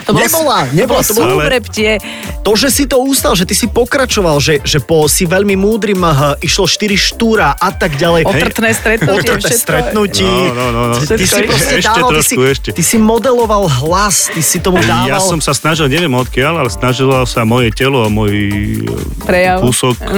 To 0.02 0.10
bolo, 0.10 0.26
Nebola, 0.26 0.58
nebola, 0.74 1.00
to 1.00 1.14
to 1.14 1.14
bolo- 1.14 1.38
bolo 1.38 1.46
súbreptie. 1.46 2.02
To, 2.42 2.58
že 2.58 2.68
si 2.68 2.84
to 2.84 2.98
ustal, 2.98 3.38
že 3.38 3.46
ty 3.46 3.54
si 3.54 3.70
pokračoval, 3.70 4.41
že, 4.42 4.58
že 4.66 4.82
po 4.82 5.06
si 5.06 5.22
veľmi 5.22 5.54
múdrym 5.54 6.02
uh, 6.02 6.34
išlo 6.42 6.66
4 6.66 6.98
štúra 6.98 7.54
a 7.54 7.70
tak 7.70 7.94
ďalej. 7.94 8.26
Otrtné 8.26 8.74
stretnutie. 8.74 9.30
Otrtné 9.30 9.54
stretnutí. 9.54 10.26
No, 10.26 10.50
no, 10.50 10.66
no, 10.74 10.82
no. 10.90 10.94
Ty 10.98 11.22
si 11.22 11.40
proste 11.46 11.74
ešte 11.78 11.86
dával, 11.86 12.10
ty 12.10 12.14
trošku, 12.18 12.40
si, 12.42 12.50
ešte. 12.50 12.68
ty 12.74 12.82
si 12.82 12.96
modeloval 12.98 13.70
hlas, 13.70 14.34
ty 14.34 14.42
si 14.42 14.58
tomu 14.58 14.82
dával... 14.82 15.06
Ja 15.06 15.22
som 15.22 15.38
sa 15.38 15.54
snažil, 15.54 15.86
neviem 15.86 16.10
odkiaľ, 16.10 16.66
ale 16.66 16.70
snažilo 16.74 17.22
sa 17.22 17.46
moje 17.46 17.70
telo 17.70 18.02
a 18.02 18.10
môj 18.10 18.34
e, 18.34 19.22
Prejav. 19.22 19.62
kúsok 19.62 19.94
e, 20.02 20.10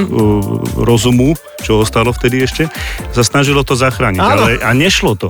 rozumu, 0.81 1.37
čo 1.61 1.85
ostalo 1.85 2.17
vtedy 2.17 2.49
ešte, 2.49 2.73
sa 3.13 3.21
snažilo 3.21 3.61
to 3.61 3.77
zachrániť. 3.77 4.25
Áno. 4.25 4.49
Ale, 4.49 4.57
a 4.65 4.73
nešlo 4.73 5.21
to. 5.21 5.29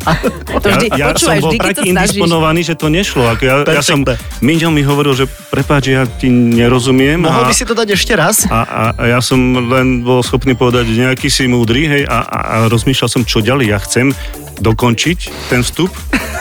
To 0.54 0.66
vždy- 0.70 0.94
ja, 0.94 1.10
ja 1.10 1.12
počúvaj, 1.12 1.38
som 1.40 1.42
bol 1.42 1.50
vždy, 1.50 1.58
keď 1.58 1.66
tak 1.66 1.74
to 1.74 1.82
snažíš- 1.82 1.90
indisponovaný, 1.90 2.60
že 2.62 2.74
to 2.78 2.86
nešlo. 2.86 3.22
Ako 3.26 3.42
ja, 3.42 3.54
ja 3.66 3.82
som. 3.82 4.06
Miňo 4.38 4.70
mi 4.70 4.86
hovoril, 4.86 5.18
že 5.18 5.24
prepáč, 5.50 5.90
ja 5.90 6.06
ti 6.06 6.30
nerozumiem. 6.30 7.26
Mohol 7.26 7.42
a, 7.42 7.48
by 7.50 7.54
si 7.56 7.64
to 7.66 7.74
dať 7.74 7.88
ešte 7.96 8.12
raz? 8.14 8.46
a, 8.46 8.60
a, 8.62 8.83
ja 8.92 9.20
som 9.24 9.38
len 9.70 10.04
bol 10.04 10.20
schopný 10.20 10.52
povedať, 10.52 10.92
nejaký 10.92 11.32
si 11.32 11.48
múdry, 11.48 11.88
hej, 11.88 12.02
a, 12.04 12.20
a, 12.20 12.38
a 12.44 12.56
rozmýšľal 12.68 13.08
som, 13.08 13.22
čo 13.24 13.40
ďalej 13.40 13.66
ja 13.72 13.78
chcem 13.80 14.12
dokončiť 14.60 15.18
ten 15.48 15.60
vstup 15.60 15.90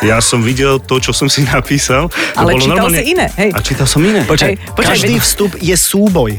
Ja 0.03 0.19
som 0.19 0.43
videl 0.43 0.83
to, 0.83 0.99
čo 0.99 1.15
som 1.15 1.31
si 1.31 1.47
napísal. 1.47 2.11
To 2.11 2.35
Ale 2.35 2.59
bolo 2.59 2.59
čítal 2.59 2.75
normálne... 2.75 2.99
si 2.99 3.15
iné, 3.15 3.27
hej. 3.39 3.49
A 3.55 3.59
čítal 3.63 3.87
som 3.87 4.03
iné. 4.03 4.27
Počkaj, 4.27 4.51
Hej, 4.51 4.55
počkaj, 4.75 4.89
každý 4.99 5.15
veď- 5.15 5.23
vstup 5.23 5.51
je 5.55 5.75
súboj. 5.79 6.31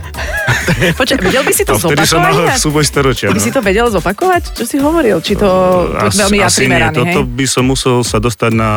Počkaj, 1.01 1.17
vedel 1.21 1.43
by 1.45 1.53
si 1.53 1.63
to 1.65 1.73
A 1.73 1.81
vtedy 1.81 2.05
som 2.05 2.21
zopakovať? 2.21 2.45
mal 2.45 2.61
súboj 2.61 2.85
storočia. 2.85 3.27
By 3.33 3.41
no. 3.41 3.45
si 3.45 3.51
to 3.53 3.61
vedel 3.65 3.87
zopakovať? 3.89 4.43
Čo 4.53 4.65
si 4.69 4.77
hovoril? 4.77 5.17
Či 5.25 5.41
to, 5.41 5.49
to 5.89 6.07
As- 6.09 6.17
veľmi 6.17 6.37
ja 6.41 6.49
asi 6.49 6.69
nie. 6.69 6.77
Toto 6.93 7.21
by 7.25 7.47
som 7.49 7.65
musel 7.65 8.05
sa 8.05 8.21
dostať 8.21 8.53
na 8.53 8.71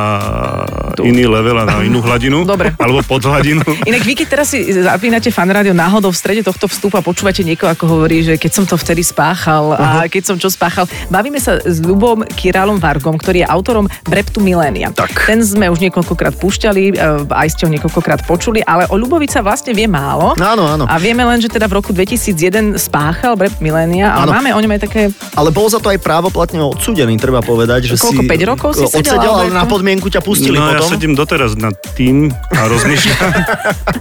iný 1.03 1.27
level 1.27 1.59
a 1.59 1.63
na 1.67 1.83
inú 1.83 1.99
hladinu. 2.07 2.47
Dobre. 2.47 2.71
Alebo 2.79 3.03
pod 3.03 3.27
hladinu. 3.27 3.63
Inak 3.83 4.07
vy, 4.07 4.13
keď 4.15 4.27
teraz 4.39 4.55
si 4.55 4.63
zapínate 4.71 5.27
fan 5.35 5.51
rádio 5.51 5.75
náhodou 5.75 6.15
v 6.15 6.17
strede 6.17 6.41
tohto 6.43 6.71
vstupu 6.71 6.95
a 6.95 7.03
počúvate 7.03 7.43
niekoho, 7.43 7.67
ako 7.71 7.83
hovorí, 7.87 8.23
že 8.23 8.39
keď 8.39 8.51
som 8.55 8.63
to 8.63 8.79
vtedy 8.79 9.03
spáchal 9.03 9.75
a 9.75 10.07
keď 10.07 10.23
som 10.31 10.35
čo 10.39 10.47
spáchal. 10.47 10.87
Bavíme 11.11 11.43
sa 11.43 11.59
s 11.59 11.83
Ľubom 11.83 12.23
Királom 12.23 12.79
Vargom, 12.87 13.19
ktorý 13.19 13.43
je 13.43 13.47
autorom 13.47 13.85
Breptu 14.07 14.39
Milénia. 14.39 14.95
Tak. 14.95 15.11
Ten 15.27 15.43
sme 15.43 15.67
už 15.67 15.83
niekoľkokrát 15.83 16.39
púšťali, 16.39 16.95
e, 16.95 17.27
aj 17.27 17.47
ste 17.51 17.67
ho 17.67 17.71
niekoľkokrát 17.75 18.23
počuli, 18.23 18.63
ale 18.63 18.87
o 18.87 18.95
Ľubovi 18.95 19.27
sa 19.27 19.43
vlastne 19.43 19.75
vie 19.75 19.91
málo. 19.91 20.39
Áno, 20.39 20.63
áno. 20.63 20.87
A 20.87 20.95
vieme 20.95 21.27
len, 21.27 21.43
že 21.43 21.51
teda 21.51 21.67
v 21.67 21.83
roku 21.83 21.91
2001 21.91 22.79
spáchal 22.79 23.35
Brept 23.35 23.59
Milénia, 23.59 24.15
ale 24.15 24.31
Áno. 24.31 24.39
máme 24.39 24.49
o 24.55 24.59
ňom 24.63 24.71
aj 24.79 24.81
také 24.87 25.01
Ale 25.35 25.51
bol 25.51 25.67
za 25.67 25.83
to 25.83 25.91
aj 25.91 25.99
právoplatne 25.99 26.63
odsúdený, 26.63 27.19
treba 27.19 27.43
povedať. 27.43 27.91
Že 27.91 27.95
Koľko, 27.99 28.23
si, 28.23 28.31
5 28.31 28.51
rokov 28.55 28.69
si 28.79 28.85
sedel, 28.87 29.19
Odsedel, 29.19 29.33
ale 29.35 29.51
na 29.51 29.65
podmienku 29.67 30.07
ťa 30.07 30.21
pustili 30.23 30.55
no 30.55 30.71
ja 30.71 30.79
potom. 30.79 30.95
sedím 30.95 31.13
doteraz 31.17 31.59
nad 31.59 31.75
tým 31.99 32.31
a 32.31 32.61
rozmýšľam. 32.71 33.31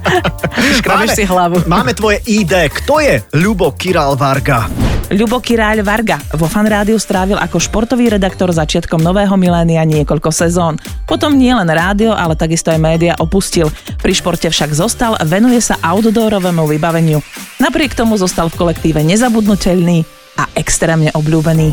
škrabeš 0.79 1.11
si 1.19 1.25
hlavu. 1.27 1.67
Máme 1.67 1.91
tvoje 1.97 2.23
ID. 2.23 2.71
Kto 2.71 3.03
je 3.03 3.19
Ľubo 3.35 3.75
Kiral 3.75 4.15
Varga? 4.15 4.86
Ľubo 5.07 5.39
Kiráľ 5.39 5.87
Varga 5.87 6.19
vo 6.35 6.51
fan 6.51 6.67
rádiu 6.67 6.99
strávil 6.99 7.39
ako 7.39 7.63
športový 7.63 8.11
redaktor 8.11 8.51
začiatkom 8.51 8.99
nového 8.99 9.39
milénia 9.39 9.87
niekoľko 9.87 10.35
sezón. 10.35 10.83
Potom 11.07 11.39
nie 11.39 11.55
len 11.55 11.71
rádio, 11.71 12.11
ale 12.11 12.35
takisto 12.35 12.75
aj 12.75 12.83
média 12.83 13.15
opustil. 13.23 13.71
Pri 14.03 14.11
športe 14.11 14.51
však 14.51 14.75
zostal, 14.75 15.15
venuje 15.23 15.63
sa 15.63 15.79
outdoorovému 15.79 16.67
vybaveniu. 16.67 17.23
Napriek 17.63 17.95
tomu 17.95 18.19
zostal 18.19 18.51
v 18.51 18.59
kolektíve 18.59 18.99
nezabudnutelný 19.07 20.03
a 20.43 20.51
extrémne 20.59 21.15
obľúbený. 21.15 21.71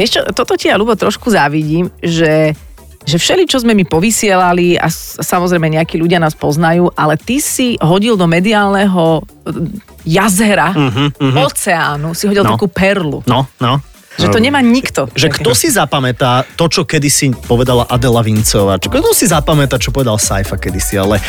Vieš 0.00 0.10
čo, 0.16 0.20
toto 0.32 0.56
ti 0.56 0.72
ja, 0.72 0.80
Ľubo, 0.80 0.96
trošku 0.96 1.28
závidím, 1.28 1.92
že 2.00 2.56
že 3.10 3.18
všeli, 3.18 3.44
čo 3.44 3.58
sme 3.58 3.74
mi 3.74 3.82
povysielali 3.82 4.78
a 4.78 4.86
samozrejme 5.18 5.66
nejakí 5.66 5.98
ľudia 5.98 6.22
nás 6.22 6.32
poznajú, 6.32 6.94
ale 6.94 7.18
ty 7.18 7.42
si 7.42 7.74
hodil 7.82 8.14
do 8.14 8.24
mediálneho 8.24 9.20
eh, 9.20 9.78
jazera, 10.06 10.70
oceánu, 11.18 12.14
si 12.14 12.24
hodil 12.24 12.46
No. 12.46 12.54
takú 12.54 12.70
perlu. 12.70 13.20
No, 13.26 13.50
no. 13.58 13.82
Že 14.18 14.36
to 14.36 14.40
nemá 14.42 14.58
nikto. 14.60 15.06
Že 15.14 15.32
kto 15.38 15.50
si 15.54 15.70
zapamätá 15.70 16.42
to, 16.58 16.66
čo 16.66 16.82
kedysi 16.84 17.30
povedala 17.46 17.86
Adela 17.88 18.20
Vincová? 18.20 18.76
Čo, 18.76 18.90
kto 18.90 19.14
si 19.14 19.24
zapamätá, 19.24 19.78
čo 19.78 19.94
povedal 19.94 20.18
Saifa 20.20 20.58
kedysi? 20.58 20.98
Ale 20.98 21.22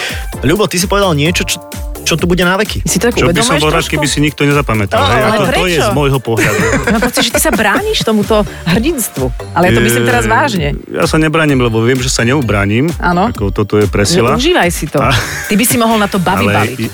Ľubo, 0.44 0.66
ty 0.68 0.82
si 0.82 0.90
povedal 0.90 1.14
niečo, 1.14 1.46
čo, 1.46 1.62
čo 2.04 2.14
tu 2.14 2.26
bude 2.26 2.42
na 2.42 2.56
veky. 2.56 2.82
Si 2.82 2.98
to 2.98 3.08
tak 3.08 3.16
Čo 3.16 3.28
by 3.28 3.40
som 3.40 3.58
bol 3.58 3.70
rád, 3.70 3.84
keby 3.84 4.06
si 4.06 4.20
nikto 4.20 4.42
nezapamätal. 4.42 4.98
Ale 4.98 5.12
hej, 5.12 5.24
ako 5.24 5.34
to 5.34 5.48
prečo? 5.48 5.68
je 5.68 5.80
z 5.80 5.92
môjho 5.92 6.20
pohľadu. 6.20 6.62
Mám 6.90 7.02
pocit, 7.02 7.22
že 7.22 7.32
ty 7.32 7.40
sa 7.40 7.52
brániš 7.52 7.98
tomuto 8.02 8.36
hrdinstvu. 8.66 9.26
Ale 9.54 9.64
ja 9.64 9.72
to 9.72 9.82
myslím 9.82 10.04
teraz 10.04 10.26
vážne. 10.26 10.68
Ja 10.88 11.06
sa 11.06 11.16
nebránim, 11.16 11.58
lebo 11.58 11.80
viem, 11.80 11.98
že 11.98 12.08
sa 12.08 12.22
neubránim. 12.22 12.90
Áno. 12.98 13.28
Ako 13.28 13.50
toto 13.50 13.76
je 13.76 13.86
presila. 13.86 14.34
užívaj 14.34 14.70
si 14.70 14.86
to. 14.86 14.98
A- 14.98 15.14
Ty 15.46 15.54
by 15.54 15.64
si 15.64 15.76
mohol 15.76 15.96
na 15.96 16.06
to 16.06 16.18
baby 16.24 16.46
ale 16.46 16.54
baliť. 16.56 16.78
i- 16.80 16.94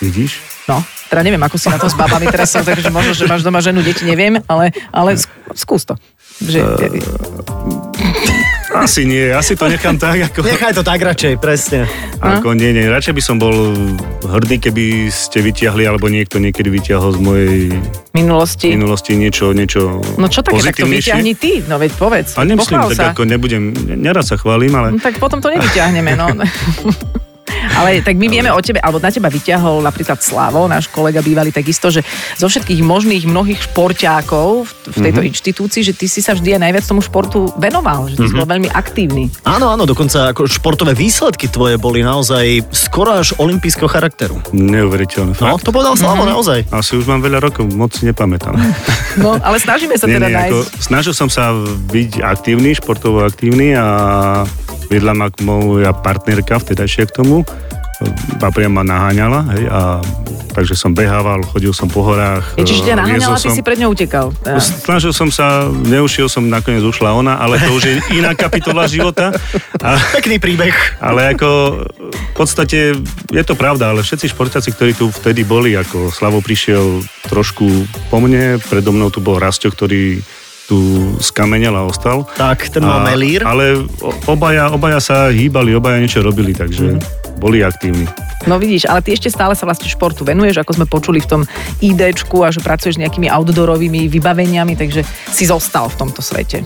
vidíš? 0.00 0.32
No, 0.64 0.80
teda 1.08 1.22
neviem, 1.22 1.40
ako 1.40 1.56
si 1.56 1.66
na 1.66 1.76
to 1.76 1.88
s 1.88 1.96
babami 1.96 2.28
teraz 2.28 2.52
som, 2.52 2.60
takže 2.60 2.88
možno, 2.88 3.10
že 3.10 3.24
máš 3.24 3.40
doma 3.40 3.58
ženu, 3.58 3.80
deti, 3.80 4.04
neviem, 4.04 4.36
ale, 4.44 4.70
ale 4.92 5.16
sk- 5.16 5.32
skús 5.56 5.82
to. 5.82 5.96
Že, 6.38 6.60
Asi 8.68 9.08
nie, 9.08 9.32
asi 9.32 9.56
to 9.56 9.64
nechám 9.64 9.96
tak, 9.96 10.28
ako... 10.28 10.44
Nechaj 10.44 10.76
to 10.76 10.84
tak 10.84 11.00
radšej, 11.00 11.40
presne. 11.40 11.88
Ako 12.20 12.52
nie, 12.52 12.76
nie, 12.76 12.84
radšej 12.84 13.14
by 13.16 13.22
som 13.24 13.40
bol 13.40 13.72
hrdý, 14.28 14.60
keby 14.60 15.08
ste 15.08 15.40
vyťahli, 15.40 15.88
alebo 15.88 16.12
niekto 16.12 16.36
niekedy 16.36 16.68
vyťahol 16.68 17.16
z 17.16 17.20
mojej 17.20 17.56
minulosti. 18.12 18.68
minulosti 18.76 19.16
niečo, 19.16 19.56
niečo 19.56 20.04
No 20.20 20.28
čo 20.28 20.44
také, 20.44 20.60
tak 20.60 20.76
to 20.76 20.88
vyťahni 20.88 21.32
ty, 21.32 21.64
no 21.64 21.80
veď 21.80 21.92
povedz. 21.96 22.36
A 22.36 22.44
nemyslím, 22.44 22.84
tak 22.92 22.96
sa. 22.96 23.04
ako 23.16 23.24
nebudem, 23.24 23.72
nerad 23.96 24.24
sa 24.28 24.36
chválim, 24.36 24.72
ale 24.76 24.96
No, 24.96 25.00
tak 25.00 25.16
potom 25.16 25.40
to 25.40 25.48
nevyťahneme, 25.48 26.12
no. 26.18 26.28
Ale 27.78 28.02
tak 28.02 28.14
my 28.14 28.26
vieme 28.26 28.50
o 28.50 28.58
tebe, 28.58 28.78
alebo 28.78 28.98
na 28.98 29.08
teba 29.08 29.28
vyťahol 29.28 29.78
napríklad 29.80 30.18
Slavo, 30.18 30.66
náš 30.66 30.86
kolega 30.88 31.20
bývalý 31.20 31.48
takisto, 31.50 31.88
že 31.88 32.02
zo 32.34 32.46
všetkých 32.46 32.82
možných 32.82 33.24
mnohých 33.24 33.62
šporťákov 33.64 34.48
v, 34.60 34.70
v 34.88 34.98
tejto 35.00 35.20
Mhm. 35.20 35.28
inštitúcii, 35.28 35.82
že 35.82 35.92
ty 35.92 36.06
si 36.06 36.18
sa 36.18 36.32
vždy 36.32 36.54
aj 36.54 36.60
najviac 36.60 36.84
tomu 36.84 36.98
športu 36.98 37.46
venoval, 37.56 38.06
že 38.06 38.16
ty 38.16 38.22
Mhm. 38.22 38.28
si 38.28 38.36
bol 38.36 38.48
veľmi 38.48 38.68
aktívny. 38.68 39.24
Áno, 39.44 39.68
áno, 39.68 39.84
dokonca 39.84 40.28
ako 40.28 40.44
športové 40.44 40.92
výsledky 40.92 41.46
tvoje 41.46 41.76
boli 41.76 42.02
naozaj 42.02 42.44
skoro 42.68 43.14
až 43.14 43.32
olimpijského 43.36 43.86
charakteru. 43.86 44.42
neuveriteľné. 44.50 45.38
No, 45.38 45.54
to 45.56 45.70
povedal 45.70 45.94
Slavo 45.94 46.24
naozaj. 46.24 46.66
Asi 46.68 46.94
už 46.94 47.06
mám 47.06 47.20
veľa 47.20 47.38
rokov, 47.40 47.68
moc 47.68 47.92
si 47.92 48.04
nepamätám. 48.04 48.58
No, 49.16 49.34
ale 49.36 49.58
snažíme 49.58 49.94
sa 49.94 50.06
nie, 50.06 50.14
teda 50.14 50.26
nie, 50.26 50.36
nájsť. 50.36 50.46
ako, 50.48 50.58
snažil 50.80 51.10
som 51.12 51.26
sa 51.26 51.50
byť 51.88 52.22
aktívny, 52.22 52.70
športovo 52.72 53.18
aktívny 53.20 53.74
a 53.74 53.86
viedla 54.88 55.12
ma 55.12 55.28
k 55.28 55.44
moja 55.44 55.92
partnerka 55.92 56.58
vtedajšia 56.60 57.08
k 57.08 57.22
tomu. 57.22 57.44
A 58.38 58.48
priam 58.54 58.70
ma 58.78 58.86
naháňala, 58.86 59.40
hej, 59.58 59.66
a 59.66 59.98
takže 60.54 60.78
som 60.78 60.94
behával, 60.94 61.42
chodil 61.42 61.74
som 61.74 61.90
po 61.90 62.06
horách. 62.06 62.54
Je, 62.54 62.62
čiže 62.62 62.90
ťa 62.90 62.94
eh, 62.94 62.98
naháňala, 63.02 63.34
viezol 63.34 63.42
ty 63.42 63.50
si 63.50 63.62
pred 63.62 63.78
ňou 63.78 63.90
utekal. 63.90 64.30
Teda. 64.38 64.62
Snažil 64.62 65.10
som 65.10 65.34
sa, 65.34 65.66
neušiel 65.66 66.30
som, 66.30 66.46
nakoniec 66.46 66.82
ušla 66.86 67.10
ona, 67.10 67.42
ale 67.42 67.58
to 67.58 67.74
už 67.74 67.82
je 67.90 67.94
iná 68.14 68.38
kapitola 68.38 68.86
života. 68.86 69.34
A, 69.82 69.98
Pekný 70.14 70.38
príbeh. 70.38 70.74
ale 71.02 71.34
ako 71.34 71.48
v 72.06 72.32
podstate 72.38 72.94
je 73.34 73.42
to 73.46 73.54
pravda, 73.58 73.90
ale 73.90 74.06
všetci 74.06 74.30
športáci, 74.30 74.74
ktorí 74.74 74.94
tu 74.94 75.10
vtedy 75.10 75.42
boli, 75.42 75.74
ako 75.74 76.14
Slavo 76.14 76.38
prišiel 76.38 77.02
trošku 77.26 77.66
po 78.14 78.18
mne, 78.22 78.62
predo 78.62 78.94
mnou 78.94 79.10
tu 79.10 79.18
bol 79.18 79.42
Rasto, 79.42 79.70
ktorý 79.70 80.22
tu 80.68 80.76
skamenel 81.16 81.72
a 81.72 81.82
ostal. 81.82 82.28
Tak, 82.36 82.68
ten 82.68 82.84
mal 82.84 83.00
melír. 83.02 83.40
Ale 83.40 83.88
obaja, 84.28 84.68
obaja 84.68 85.00
sa 85.00 85.32
hýbali, 85.32 85.72
obaja 85.72 85.96
niečo 85.96 86.20
robili, 86.20 86.52
takže 86.52 87.00
Mhm. 87.00 87.00
boli 87.40 87.64
aktívni. 87.64 88.04
No 88.44 88.56
vidíš, 88.56 88.86
ale 88.86 89.02
ty 89.02 89.12
ešte 89.12 89.28
stále 89.28 89.52
sa 89.52 89.64
vlastne 89.64 89.88
športu 89.88 90.22
venuješ, 90.22 90.60
ako 90.60 90.72
sme 90.72 90.86
počuli 90.86 91.18
v 91.18 91.26
tom 91.26 91.42
IDčku 91.80 92.44
a 92.44 92.48
že 92.48 92.60
pracuješ 92.60 92.96
nejakými 92.96 93.26
outdoorovými 93.26 94.06
vybaveniami, 94.06 94.72
takže 94.72 95.02
si 95.28 95.44
zostal 95.44 95.88
v 95.88 95.96
tomto 95.98 96.20
svete. 96.20 96.62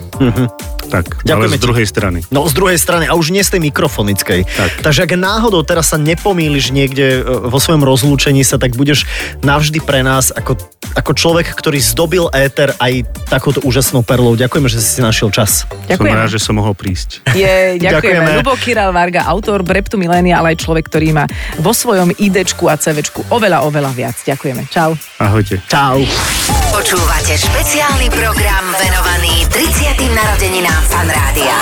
Tak, 0.93 1.25
Ďakujeme 1.25 1.49
ale 1.49 1.57
z 1.57 1.57
ti. 1.57 1.65
druhej 1.65 1.85
strany. 1.89 2.19
No 2.29 2.45
z 2.45 2.53
druhej 2.53 2.77
strany, 2.77 3.09
a 3.09 3.17
už 3.17 3.33
nie 3.33 3.41
z 3.41 3.57
tej 3.57 3.61
mikrofonickej. 3.65 4.45
Tak. 4.45 4.69
Takže 4.85 5.09
ak 5.09 5.11
náhodou 5.17 5.65
teraz 5.65 5.89
sa 5.89 5.97
nepomíliš 5.97 6.69
niekde 6.69 7.25
e, 7.25 7.49
vo 7.49 7.57
svojom 7.57 7.81
rozlúčení 7.81 8.45
sa, 8.45 8.61
tak 8.61 8.77
budeš 8.77 9.09
navždy 9.41 9.81
pre 9.81 10.05
nás 10.05 10.29
ako, 10.29 10.53
ako 10.93 11.11
človek, 11.17 11.49
ktorý 11.49 11.81
zdobil 11.81 12.29
éter 12.29 12.77
aj 12.77 13.09
takouto 13.25 13.65
úžasnou 13.65 14.05
perlou. 14.05 14.37
Ďakujeme, 14.37 14.69
že 14.69 14.77
si 14.85 14.93
si 14.93 15.01
našiel 15.01 15.33
čas. 15.33 15.65
Som 15.65 15.89
Ďakujem. 15.89 16.13
rád, 16.13 16.29
že 16.29 16.37
som 16.37 16.53
mohol 16.53 16.77
prísť. 16.77 17.25
Je, 17.33 17.49
ďakujeme. 17.81 18.29
Ďakujeme. 18.29 18.45
Lubo 18.45 18.53
Kiral 18.61 18.93
Varga, 18.93 19.25
autor 19.25 19.65
Breptu 19.65 19.97
Milénia, 19.97 20.37
ale 20.37 20.53
aj 20.53 20.61
človek, 20.61 20.93
ktorý 20.93 21.17
má 21.17 21.25
vo 21.57 21.73
svojom 21.73 22.13
IDčku 22.13 22.69
a 22.69 22.77
CVčku 22.77 23.33
oveľa, 23.33 23.65
oveľa 23.65 23.89
viac. 23.97 24.17
Ďakujeme. 24.21 24.69
Čau. 24.69 24.93
Ahojte. 25.17 25.57
Čau. 25.65 26.05
Počúvate 26.69 27.33
špeciálny 27.33 28.13
program 28.13 28.65
venovaný 28.77 29.49
30. 29.49 29.97
narodeninám 30.13 30.82
Fan 30.89 31.07
Rádia. 31.09 31.55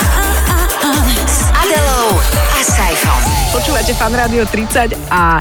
S 1.26 1.44
Adelou 1.54 2.20
a 2.58 2.64
Saifom. 2.64 3.20
Počúvate 3.52 3.94
Fan 3.94 4.14
Rádio 4.14 4.46
30 4.46 4.88
a 5.10 5.38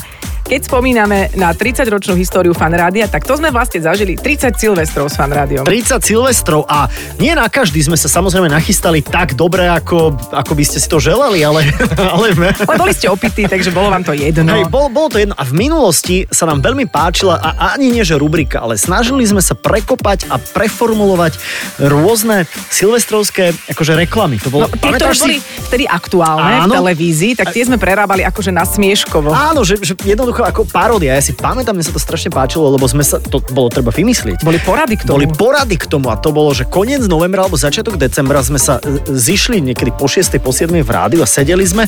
keď 0.52 0.68
spomíname 0.68 1.32
na 1.40 1.56
30-ročnú 1.56 2.12
históriu 2.20 2.52
Fan 2.52 2.76
Rádia, 2.76 3.08
tak 3.08 3.24
to 3.24 3.40
sme 3.40 3.56
vlastne 3.56 3.80
zažili 3.80 4.20
30 4.20 4.52
Silvestrov 4.60 5.08
s 5.08 5.16
Fan 5.16 5.32
Rádiom. 5.32 5.64
30 5.64 6.04
Silvestrov 6.04 6.68
a 6.68 6.92
nie 7.24 7.32
na 7.32 7.48
každý 7.48 7.80
sme 7.80 7.96
sa 7.96 8.12
samozrejme 8.12 8.52
nachystali 8.52 9.00
tak 9.00 9.40
dobre, 9.40 9.72
ako, 9.72 10.12
ako 10.36 10.52
by 10.52 10.64
ste 10.68 10.84
si 10.84 10.92
to 10.92 11.00
želali, 11.00 11.40
ale, 11.40 11.64
ale 12.20 12.36
Ale 12.68 12.76
boli 12.76 12.92
ste 12.92 13.08
opití, 13.08 13.48
takže 13.48 13.72
bolo 13.72 13.96
vám 13.96 14.04
to 14.04 14.12
jedno. 14.12 14.52
Hej, 14.52 14.68
bolo, 14.68 14.92
bolo 14.92 15.16
to 15.16 15.24
jedno. 15.24 15.40
A 15.40 15.48
v 15.48 15.56
minulosti 15.56 16.28
sa 16.28 16.44
nám 16.44 16.60
veľmi 16.60 16.84
páčila, 16.92 17.40
a 17.40 17.72
ani 17.72 17.88
nie 17.88 18.04
že 18.04 18.20
rubrika, 18.20 18.60
ale 18.60 18.76
snažili 18.76 19.24
sme 19.24 19.40
sa 19.40 19.56
prekopať 19.56 20.28
a 20.28 20.36
preformulovať 20.36 21.40
rôzne 21.80 22.44
silvestrovské 22.68 23.56
akože 23.72 23.96
reklamy. 23.96 24.36
To 24.44 24.52
bolo, 24.52 24.68
No, 24.68 24.76
tie, 24.76 24.92
ktoré 25.00 25.16
boli 25.16 25.38
vtedy 25.40 25.88
aktuálne 25.88 26.68
Áno. 26.68 26.76
v 26.76 26.84
televízii, 26.84 27.40
tak 27.40 27.56
tie 27.56 27.64
sme 27.64 27.80
prerábali 27.80 28.28
akože 28.28 28.52
na 28.52 28.68
smieškovo. 28.68 29.32
Áno, 29.32 29.64
že, 29.64 29.80
že 29.80 29.96
jednoducho 29.96 30.41
ako 30.44 30.68
paródia. 30.70 31.18
Ja 31.18 31.24
si 31.24 31.34
pamätám, 31.34 31.78
mne 31.78 31.86
sa 31.86 31.94
to 31.94 32.02
strašne 32.02 32.30
páčilo, 32.34 32.70
lebo 32.74 32.86
sme 32.86 33.06
sa, 33.06 33.18
to 33.18 33.42
bolo 33.54 33.72
treba 33.72 33.90
vymyslieť. 33.94 34.42
Boli 34.42 34.60
porady 34.62 34.96
k 35.00 35.08
tomu. 35.08 35.22
Boli 35.22 35.28
porady 35.30 35.76
k 35.78 35.86
tomu 35.88 36.08
a 36.12 36.16
to 36.18 36.34
bolo, 36.34 36.52
že 36.52 36.68
koniec 36.68 37.06
novembra 37.06 37.46
alebo 37.46 37.58
začiatok 37.58 37.98
decembra 37.98 38.42
sme 38.44 38.58
sa 38.58 38.82
e, 38.82 39.02
zišli 39.08 39.62
niekedy 39.62 39.94
po 39.96 40.10
6. 40.10 40.38
po 40.42 40.52
7. 40.54 40.72
v 40.72 40.92
rádiu 40.92 41.22
a 41.24 41.28
sedeli 41.28 41.64
sme 41.64 41.88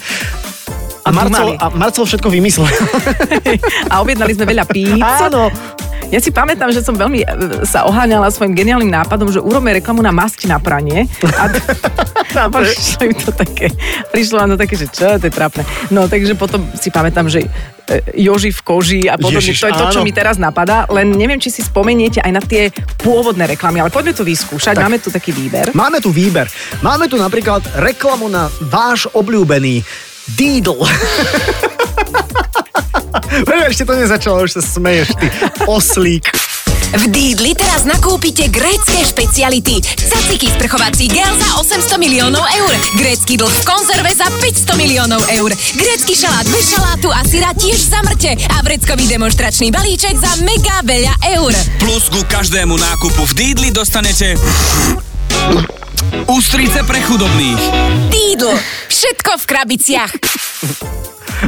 a 1.03 1.11
Marcel, 1.11 1.59
a 1.59 1.67
Marcel 1.75 2.07
všetko 2.07 2.31
vymyslel. 2.31 2.71
a 3.91 3.99
objednali 3.99 4.31
sme 4.39 4.47
veľa 4.47 4.63
píc. 4.63 5.03
Áno. 5.03 5.51
Ja 6.13 6.21
si 6.21 6.29
pamätám, 6.29 6.69
že 6.69 6.85
som 6.85 6.93
veľmi 6.93 7.25
e, 7.25 7.27
sa 7.65 7.89
oháňala 7.89 8.29
svojim 8.29 8.53
geniálnym 8.53 8.93
nápadom, 8.93 9.33
že 9.33 9.41
urobme 9.41 9.73
reklamu 9.73 10.05
na 10.05 10.13
masť 10.13 10.45
na 10.45 10.61
pranie. 10.61 11.09
A, 11.25 11.49
a 12.37 12.45
prišlo 12.53 13.09
im 13.09 13.15
to 13.17 13.33
také, 13.33 13.73
prišlo 14.13 14.37
vám 14.37 14.53
to 14.53 14.57
také, 14.61 14.77
že 14.77 14.93
čo, 14.93 15.17
to 15.17 15.25
je 15.25 15.33
trápne. 15.33 15.65
No, 15.89 16.05
takže 16.05 16.37
potom 16.37 16.69
si 16.77 16.93
pamätám, 16.93 17.25
že 17.33 17.49
e, 17.89 18.21
Joži 18.21 18.53
v 18.53 18.61
koži 18.61 19.01
a 19.09 19.17
podobne. 19.17 19.41
Ježiš, 19.41 19.65
to 19.65 19.69
je 19.73 19.73
to, 19.73 19.85
čo 19.89 20.01
áno. 20.01 20.05
mi 20.05 20.13
teraz 20.13 20.37
napadá. 20.37 20.85
Len 20.93 21.09
neviem, 21.09 21.41
či 21.41 21.49
si 21.49 21.65
spomeniete 21.65 22.21
aj 22.21 22.29
na 22.29 22.45
tie 22.45 22.69
pôvodné 23.01 23.49
reklamy, 23.49 23.81
ale 23.81 23.89
poďme 23.89 24.13
to 24.13 24.21
vyskúšať. 24.21 24.77
Máme 24.77 25.01
tu 25.01 25.09
taký 25.09 25.33
výber. 25.33 25.73
Máme 25.73 25.97
tu 25.97 26.13
výber. 26.13 26.45
Máme 26.85 27.09
tu 27.09 27.17
napríklad 27.17 27.65
reklamu 27.81 28.29
na 28.29 28.53
váš 28.69 29.09
obľúbený 29.17 29.81
Deedle. 30.37 30.85
Ešte 33.71 33.83
to 33.85 33.93
nezačalo, 33.97 34.43
už 34.43 34.59
sa 34.59 34.61
smeješ, 34.61 35.09
ty 35.17 35.27
oslík. 35.65 36.27
V 36.93 37.09
Dídli 37.09 37.57
teraz 37.57 37.89
nakúpite 37.89 38.53
grécké 38.53 39.01
špeciality. 39.01 39.81
Caciky 39.81 40.45
sprchovací 40.53 41.09
gel 41.09 41.33
za 41.41 41.57
800 41.57 41.97
miliónov 41.97 42.45
eur. 42.45 42.73
Grécky 43.01 43.33
dlh 43.33 43.49
v 43.49 43.63
konzerve 43.65 44.13
za 44.13 44.29
500 44.29 44.77
miliónov 44.77 45.25
eur. 45.25 45.49
Grécky 45.73 46.13
šalát 46.13 46.45
bez 46.53 46.69
šalátu 46.69 47.09
a 47.09 47.25
syra 47.25 47.49
tiež 47.57 47.81
za 47.81 47.97
mŕte. 48.05 48.37
A 48.45 48.61
vreckový 48.61 49.09
demonstračný 49.09 49.73
balíček 49.73 50.21
za 50.21 50.37
mega 50.45 50.85
veľa 50.85 51.17
eur. 51.33 51.53
Plus 51.81 52.13
ku 52.13 52.21
každému 52.29 52.77
nákupu 52.77 53.25
v 53.25 53.33
Dídli 53.41 53.69
dostanete 53.73 54.37
ústrice 56.29 56.85
pre 56.85 57.01
chudobných. 57.01 57.61
Dídl. 58.13 58.53
Všetko 58.93 59.41
v 59.41 59.43
krabiciach. 59.49 60.11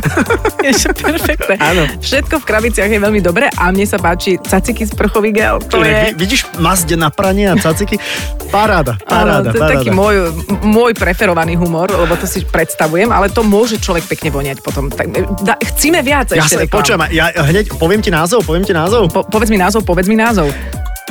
To 0.66 0.92
perfektné. 0.94 1.56
Áno. 1.58 1.84
Všetko 2.02 2.42
v 2.42 2.46
krabiciach 2.46 2.90
je 2.90 3.00
veľmi 3.00 3.22
dobré 3.22 3.50
a 3.50 3.70
mne 3.70 3.86
sa 3.86 3.98
páči 3.98 4.38
caciky 4.38 4.86
sprchový 4.86 5.30
gel. 5.30 5.62
To 5.70 5.82
je... 5.82 6.14
Vi- 6.14 6.26
Vidíš 6.26 6.50
masť 6.58 6.98
na 6.98 7.14
pranie 7.14 7.46
a 7.46 7.56
caciky? 7.56 8.02
Paráda, 8.50 8.98
Áno, 9.06 9.42
paráda, 9.42 9.50
to 9.52 9.58
je 9.58 9.62
paráda. 9.62 9.74
taký 9.78 9.90
môj, 9.92 10.16
môj 10.64 10.92
preferovaný 10.94 11.54
humor, 11.56 11.92
lebo 11.92 12.14
to 12.16 12.26
si 12.26 12.46
predstavujem, 12.46 13.10
ale 13.12 13.30
to 13.30 13.42
môže 13.42 13.78
človek 13.78 14.06
pekne 14.08 14.30
voňať 14.32 14.58
potom. 14.62 14.88
Tak, 14.90 15.12
da, 15.44 15.58
chcíme 15.60 16.00
viac 16.02 16.32
ešte 16.32 16.64
Jasne, 16.64 16.72
počujem, 16.72 17.02
ja 17.12 17.30
hneď 17.36 17.76
poviem 17.76 18.02
ti 18.02 18.10
názov, 18.10 18.42
poviem 18.42 18.64
ti 18.64 18.72
názov. 18.72 19.12
Po, 19.12 19.22
povedz 19.22 19.50
mi 19.50 19.58
názov, 19.58 19.84
povedz 19.84 20.08
mi 20.08 20.16
názov. 20.16 20.50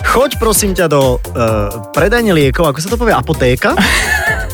Choď 0.05 0.37
prosím 0.39 0.77
ťa 0.77 0.87
do 0.87 1.17
uh, 1.17 1.91
predajne 1.91 2.31
liekov, 2.37 2.71
ako 2.71 2.79
sa 2.79 2.89
to 2.93 2.97
povie, 3.01 3.17
apotéka. 3.17 3.75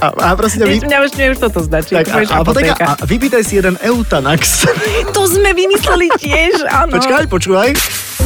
A, 0.01 0.07
a 0.09 0.29
prosím 0.33 0.65
ťa, 0.65 0.67
vy, 0.71 0.77
Mňa, 0.81 0.99
už, 1.05 1.11
mňa 1.13 1.27
už 1.37 1.39
toto 1.45 1.61
značí. 1.61 1.93
tak, 1.93 2.09
a, 2.09 2.41
apotéka, 2.41 2.73
apotéka. 2.73 2.85
a 2.97 3.05
vypýtaj 3.05 3.43
si 3.45 3.61
jeden 3.61 3.77
Eutanax. 3.85 4.65
To 5.17 5.29
sme 5.29 5.53
vymysleli 5.53 6.09
tiež, 6.17 6.65
áno. 6.65 6.97
Počkaj, 6.97 7.29
počúvaj. 7.29 7.69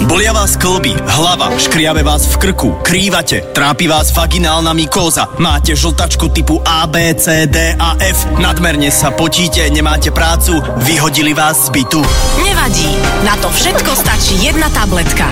Bolia 0.05 0.35
vás 0.35 0.59
klby, 0.59 0.91
hlava, 1.07 1.55
škriabe 1.55 2.03
vás 2.03 2.27
v 2.29 2.37
krku, 2.37 2.71
krývate, 2.83 3.47
trápi 3.55 3.87
vás 3.89 4.11
vaginálna 4.13 4.75
mykóza, 4.75 5.31
máte 5.39 5.73
žltačku 5.73 6.29
typu 6.35 6.59
A, 6.67 6.85
B, 6.91 7.15
C, 7.15 7.47
D 7.47 7.73
a 7.79 7.95
F, 8.03 8.27
nadmerne 8.37 8.91
sa 8.91 9.15
potíte, 9.15 9.65
nemáte 9.71 10.11
prácu, 10.11 10.61
vyhodili 10.83 11.33
vás 11.33 11.71
z 11.71 11.79
bytu. 11.79 12.03
Nevadí. 12.43 12.91
Na 13.23 13.39
to 13.39 13.49
všetko 13.49 13.91
stačí 13.97 14.35
jedna 14.45 14.67
tabletka. 14.75 15.31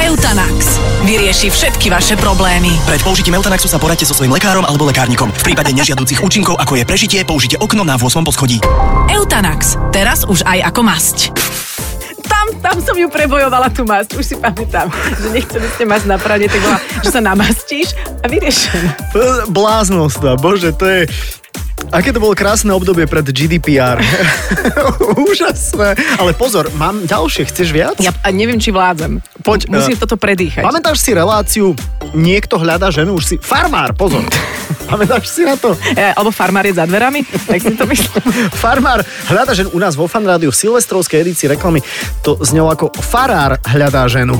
Eutanax. 0.00 0.80
Vyrieši 1.26 1.50
všetky 1.50 1.90
vaše 1.90 2.14
problémy. 2.14 2.70
Pred 2.86 3.02
použitím 3.02 3.34
Eutanaxu 3.34 3.66
sa 3.66 3.82
poradte 3.82 4.06
so 4.06 4.14
svojím 4.14 4.38
lekárom 4.38 4.62
alebo 4.62 4.86
lekárnikom. 4.86 5.34
V 5.34 5.42
prípade 5.50 5.74
nežiaducich 5.74 6.22
účinkov, 6.22 6.54
ako 6.54 6.78
je 6.78 6.86
prežitie, 6.86 7.26
použite 7.26 7.58
okno 7.58 7.82
na 7.82 7.98
8. 7.98 8.22
poschodí. 8.22 8.62
Eutanax. 9.10 9.74
Teraz 9.90 10.22
už 10.22 10.46
aj 10.46 10.70
ako 10.70 10.86
masť. 10.86 11.34
Tam, 12.30 12.46
tam 12.62 12.78
som 12.78 12.94
ju 12.94 13.10
prebojovala 13.10 13.74
tú 13.74 13.82
masť, 13.82 14.14
už 14.14 14.22
si 14.22 14.34
pamätám, 14.38 14.86
že 15.26 15.34
nechceli 15.34 15.66
ste 15.74 15.82
masť 15.82 16.06
na 16.06 16.14
prade, 16.14 16.46
tak 16.46 16.62
bola, 16.62 16.78
že 17.02 17.10
sa 17.10 17.18
namastíš 17.18 17.98
a 18.22 18.30
vyriešené. 18.30 18.86
E, 18.94 19.50
Bláznost, 19.50 20.22
bože, 20.38 20.78
to 20.78 20.86
je... 20.86 21.10
Aké 21.94 22.10
to 22.10 22.18
bolo 22.18 22.34
krásne 22.34 22.74
obdobie 22.74 23.06
pred 23.06 23.22
GDPR. 23.22 24.02
Úžasné. 25.30 25.94
Ale 26.18 26.34
pozor, 26.34 26.66
mám 26.74 27.06
ďalšie, 27.06 27.46
chceš 27.46 27.70
viac? 27.70 27.96
Ja 28.02 28.10
a 28.10 28.28
neviem, 28.34 28.58
či 28.58 28.74
vládzem. 28.74 29.22
Poď, 29.46 29.70
Musím 29.70 29.94
eh, 29.94 30.00
toto 30.02 30.18
predýchať. 30.18 30.66
Pamätáš 30.66 30.98
si 30.98 31.14
reláciu 31.14 31.78
Niekto 32.14 32.60
hľadá 32.60 32.88
ženu? 32.94 33.18
Už 33.18 33.24
si... 33.24 33.34
Farmár, 33.38 33.96
pozor. 33.96 34.22
Pamätáš 34.90 35.30
si 35.30 35.42
na 35.42 35.58
to? 35.58 35.74
E, 35.74 36.14
alebo 36.14 36.30
farmár 36.30 36.66
je 36.66 36.78
za 36.78 36.86
dverami, 36.86 37.26
tak 37.26 37.58
si 37.58 37.74
to 37.74 37.86
myslím. 37.92 38.22
Farmár 38.54 39.02
hľadá 39.26 39.52
ženu 39.54 39.74
u 39.74 39.78
nás 39.82 39.98
vo 39.98 40.06
Fan 40.06 40.22
Rádiu 40.22 40.54
v 40.54 40.58
silvestrovskej 40.58 41.26
edícii 41.26 41.50
reklamy. 41.50 41.82
To 42.22 42.38
znelo 42.42 42.70
ako 42.70 42.94
Farár 42.94 43.58
hľadá 43.66 44.06
ženu. 44.06 44.38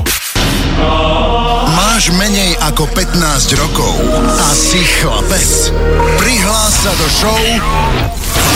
Máš 1.75 2.13
menej 2.15 2.55
ako 2.63 2.87
15 2.95 3.59
rokov 3.59 3.93
a 4.23 4.47
si 4.55 4.79
chlapec. 5.01 5.73
Prihlás 6.21 6.73
sa 6.85 6.93
do 6.95 7.07
show 7.11 7.43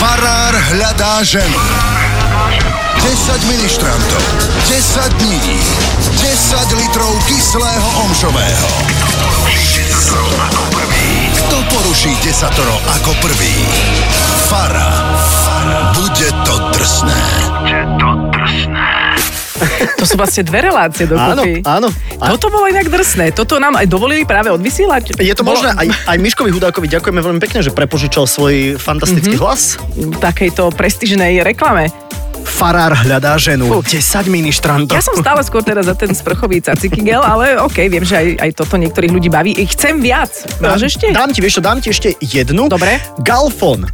Farár 0.00 0.54
hľadá 0.74 1.20
ženu. 1.26 1.60
10 3.02 3.52
ministrantov, 3.52 4.24
10 4.70 5.22
dní, 5.22 5.42
10 6.22 6.80
litrov 6.80 7.12
kyslého 7.26 7.88
omšového. 8.06 8.68
Kto 11.34 11.56
poruší 11.74 12.14
desatoro 12.22 12.78
ako 12.98 13.10
prvý? 13.20 13.56
Fara. 14.46 14.90
Bude 15.94 16.28
to 16.46 16.54
drsné. 16.72 17.24
To 20.02 20.10
sú 20.10 20.18
vlastne 20.18 20.42
dve 20.42 20.66
relácie 20.66 21.06
dokopy. 21.06 21.62
Áno, 21.62 21.86
áno. 21.86 22.34
Toto 22.34 22.50
bolo 22.50 22.66
inak 22.66 22.90
drsné. 22.90 23.30
Toto 23.30 23.62
nám 23.62 23.78
aj 23.78 23.86
dovolili 23.86 24.26
práve 24.26 24.50
odvysielať. 24.50 25.14
Je 25.14 25.30
to 25.30 25.46
Bolo- 25.46 25.62
možné, 25.62 25.78
aj, 25.78 25.86
aj 26.10 26.16
Miškovi 26.18 26.50
Hudákovi 26.50 26.90
ďakujeme 26.90 27.22
veľmi 27.22 27.38
pekne, 27.38 27.62
že 27.62 27.70
prepožičal 27.70 28.26
svoj 28.26 28.82
fantastický 28.82 29.38
mm-hmm. 29.38 29.46
hlas. 29.46 29.78
v 29.94 30.18
takejto 30.18 30.74
prestižnej 30.74 31.46
reklame. 31.46 31.94
Farár 32.42 32.98
hľadá 32.98 33.38
ženu. 33.38 33.70
Fú. 33.70 33.78
10 33.78 34.26
ministrantov. 34.26 34.90
Ja 34.90 35.06
som 35.06 35.14
stále 35.14 35.38
skôr 35.46 35.62
teda 35.62 35.86
za 35.86 35.94
ten 35.94 36.10
sprchový 36.10 36.58
caciky 36.58 36.98
gel, 37.06 37.22
ale 37.22 37.62
OK, 37.62 37.86
viem, 37.86 38.02
že 38.02 38.18
aj, 38.18 38.26
aj 38.42 38.50
toto 38.58 38.74
niektorých 38.82 39.14
ľudí 39.14 39.30
baví. 39.30 39.54
I 39.54 39.70
Chcem 39.70 40.02
viac. 40.02 40.34
Máš 40.58 40.98
ešte? 40.98 41.14
Dám 41.14 41.30
ti, 41.30 41.38
vieš 41.38 41.58
čo, 41.58 41.62
dám 41.62 41.78
ti 41.78 41.94
ešte 41.94 42.18
jednu. 42.18 42.66
Dobre. 42.66 42.98
Galfon. 43.22 43.86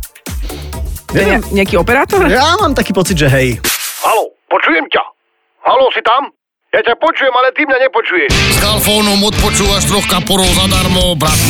To 1.13 1.21
je 1.21 1.37
ne- 1.37 1.45
nejaký 1.53 1.77
operátor? 1.77 2.25
Ja 2.33 2.57
mám 2.57 2.73
taký 2.73 2.97
pocit, 2.97 3.21
že 3.21 3.29
hej. 3.29 3.61
Halo, 4.01 4.33
počujem 4.49 4.89
ťa. 4.89 5.18
Halo, 5.65 5.91
si 5.91 6.03
tam? 6.07 6.31
Ja 6.69 6.85
ťa 6.85 6.95
počujem, 7.01 7.33
ale 7.33 7.49
ty 7.57 7.65
mňa 7.65 7.79
nepočuješ. 7.89 8.29
S 8.29 8.59
Galfónom 8.61 9.19
odpočúvaš 9.25 9.89
troch 9.89 10.05
kaporov 10.05 10.49
zadarmo, 10.53 11.17
brat. 11.17 11.41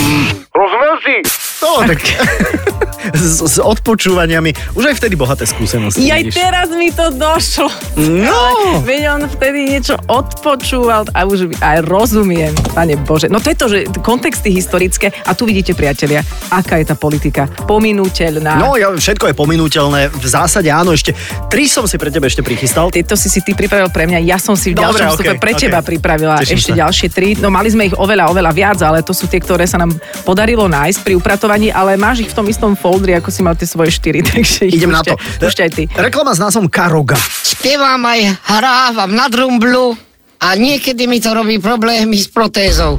Rozumel 0.54 0.94
si? 1.02 1.16
No, 1.58 1.82
tak 1.82 1.98
s, 3.14 3.44
s 3.44 3.56
odpočúvaniami. 3.62 4.74
Už 4.74 4.90
aj 4.90 4.94
vtedy 4.98 5.14
bohaté 5.14 5.46
skúsenosti. 5.46 6.08
Aj 6.10 6.20
vidíš. 6.22 6.34
teraz 6.34 6.68
mi 6.74 6.90
to 6.90 7.10
došlo. 7.14 7.70
No. 7.98 8.82
Veď 8.82 9.02
on 9.14 9.22
vtedy 9.26 9.76
niečo 9.76 9.94
odpočúval 10.06 11.10
a 11.14 11.24
už 11.24 11.52
aj 11.62 11.84
rozumiem, 11.86 12.52
pane 12.74 12.98
Bože. 12.98 13.30
No 13.30 13.38
to 13.38 13.50
je 13.52 13.56
to, 13.58 13.66
že 13.70 13.78
kontexty 14.02 14.50
historické 14.50 15.10
a 15.24 15.32
tu 15.34 15.46
vidíte, 15.46 15.74
priatelia, 15.74 16.22
aká 16.50 16.78
je 16.80 16.86
tá 16.88 16.96
politika 16.98 17.46
pominúteľná. 17.66 18.58
No, 18.58 18.74
ja, 18.74 18.90
všetko 18.90 19.30
je 19.30 19.34
pominuteľné. 19.34 20.00
V 20.12 20.26
zásade 20.26 20.68
áno, 20.68 20.92
ešte 20.92 21.14
tri 21.48 21.70
som 21.70 21.86
si 21.86 21.96
pre 21.96 22.10
teba 22.10 22.26
ešte 22.26 22.42
prichystal. 22.42 22.90
Tieto 22.90 23.14
si 23.14 23.30
si 23.30 23.40
ty 23.42 23.54
pripravil 23.54 23.88
pre 23.94 24.06
mňa, 24.10 24.18
ja 24.24 24.38
som 24.40 24.58
si 24.58 24.74
v 24.74 24.80
Dobre, 24.80 25.04
ďalšom 25.06 25.18
okej, 25.18 25.38
pre 25.38 25.52
okej. 25.54 25.62
teba 25.68 25.78
pripravila 25.80 26.42
Teším 26.42 26.56
ešte 26.58 26.72
sa. 26.74 26.78
ďalšie 26.86 27.08
tri. 27.12 27.28
No 27.38 27.48
mali 27.48 27.68
sme 27.70 27.88
ich 27.88 27.96
oveľa, 27.96 28.30
oveľa 28.32 28.52
viac, 28.52 28.78
ale 28.82 29.02
to 29.04 29.14
sú 29.14 29.30
tie, 29.30 29.38
ktoré 29.40 29.64
sa 29.64 29.78
nám 29.78 29.94
podarilo 30.22 30.66
nájsť 30.66 30.98
pri 31.02 31.14
upratovaní, 31.16 31.68
ale 31.70 31.94
máš 31.96 32.26
ich 32.26 32.30
v 32.30 32.36
tom 32.36 32.46
istom 32.48 32.72
foldri, 32.88 33.12
ako 33.20 33.28
si 33.28 33.44
mal 33.44 33.52
tie 33.52 33.68
svoje 33.68 33.92
štyri, 33.92 34.24
takže 34.28 34.72
Idem 34.72 34.88
na 34.88 35.04
to. 35.04 35.12
Púšťaj 35.44 35.68
ty. 35.76 35.84
Reklama 35.92 36.32
s 36.32 36.40
názvom 36.40 36.72
Karoga. 36.72 37.20
Spievam 37.44 38.00
aj 38.08 38.40
hrávam 38.48 39.12
na 39.12 39.28
drumblu 39.28 39.92
a 40.40 40.56
niekedy 40.56 41.04
mi 41.04 41.20
to 41.20 41.36
robí 41.36 41.60
problémy 41.60 42.16
s 42.16 42.32
protézou. 42.32 42.96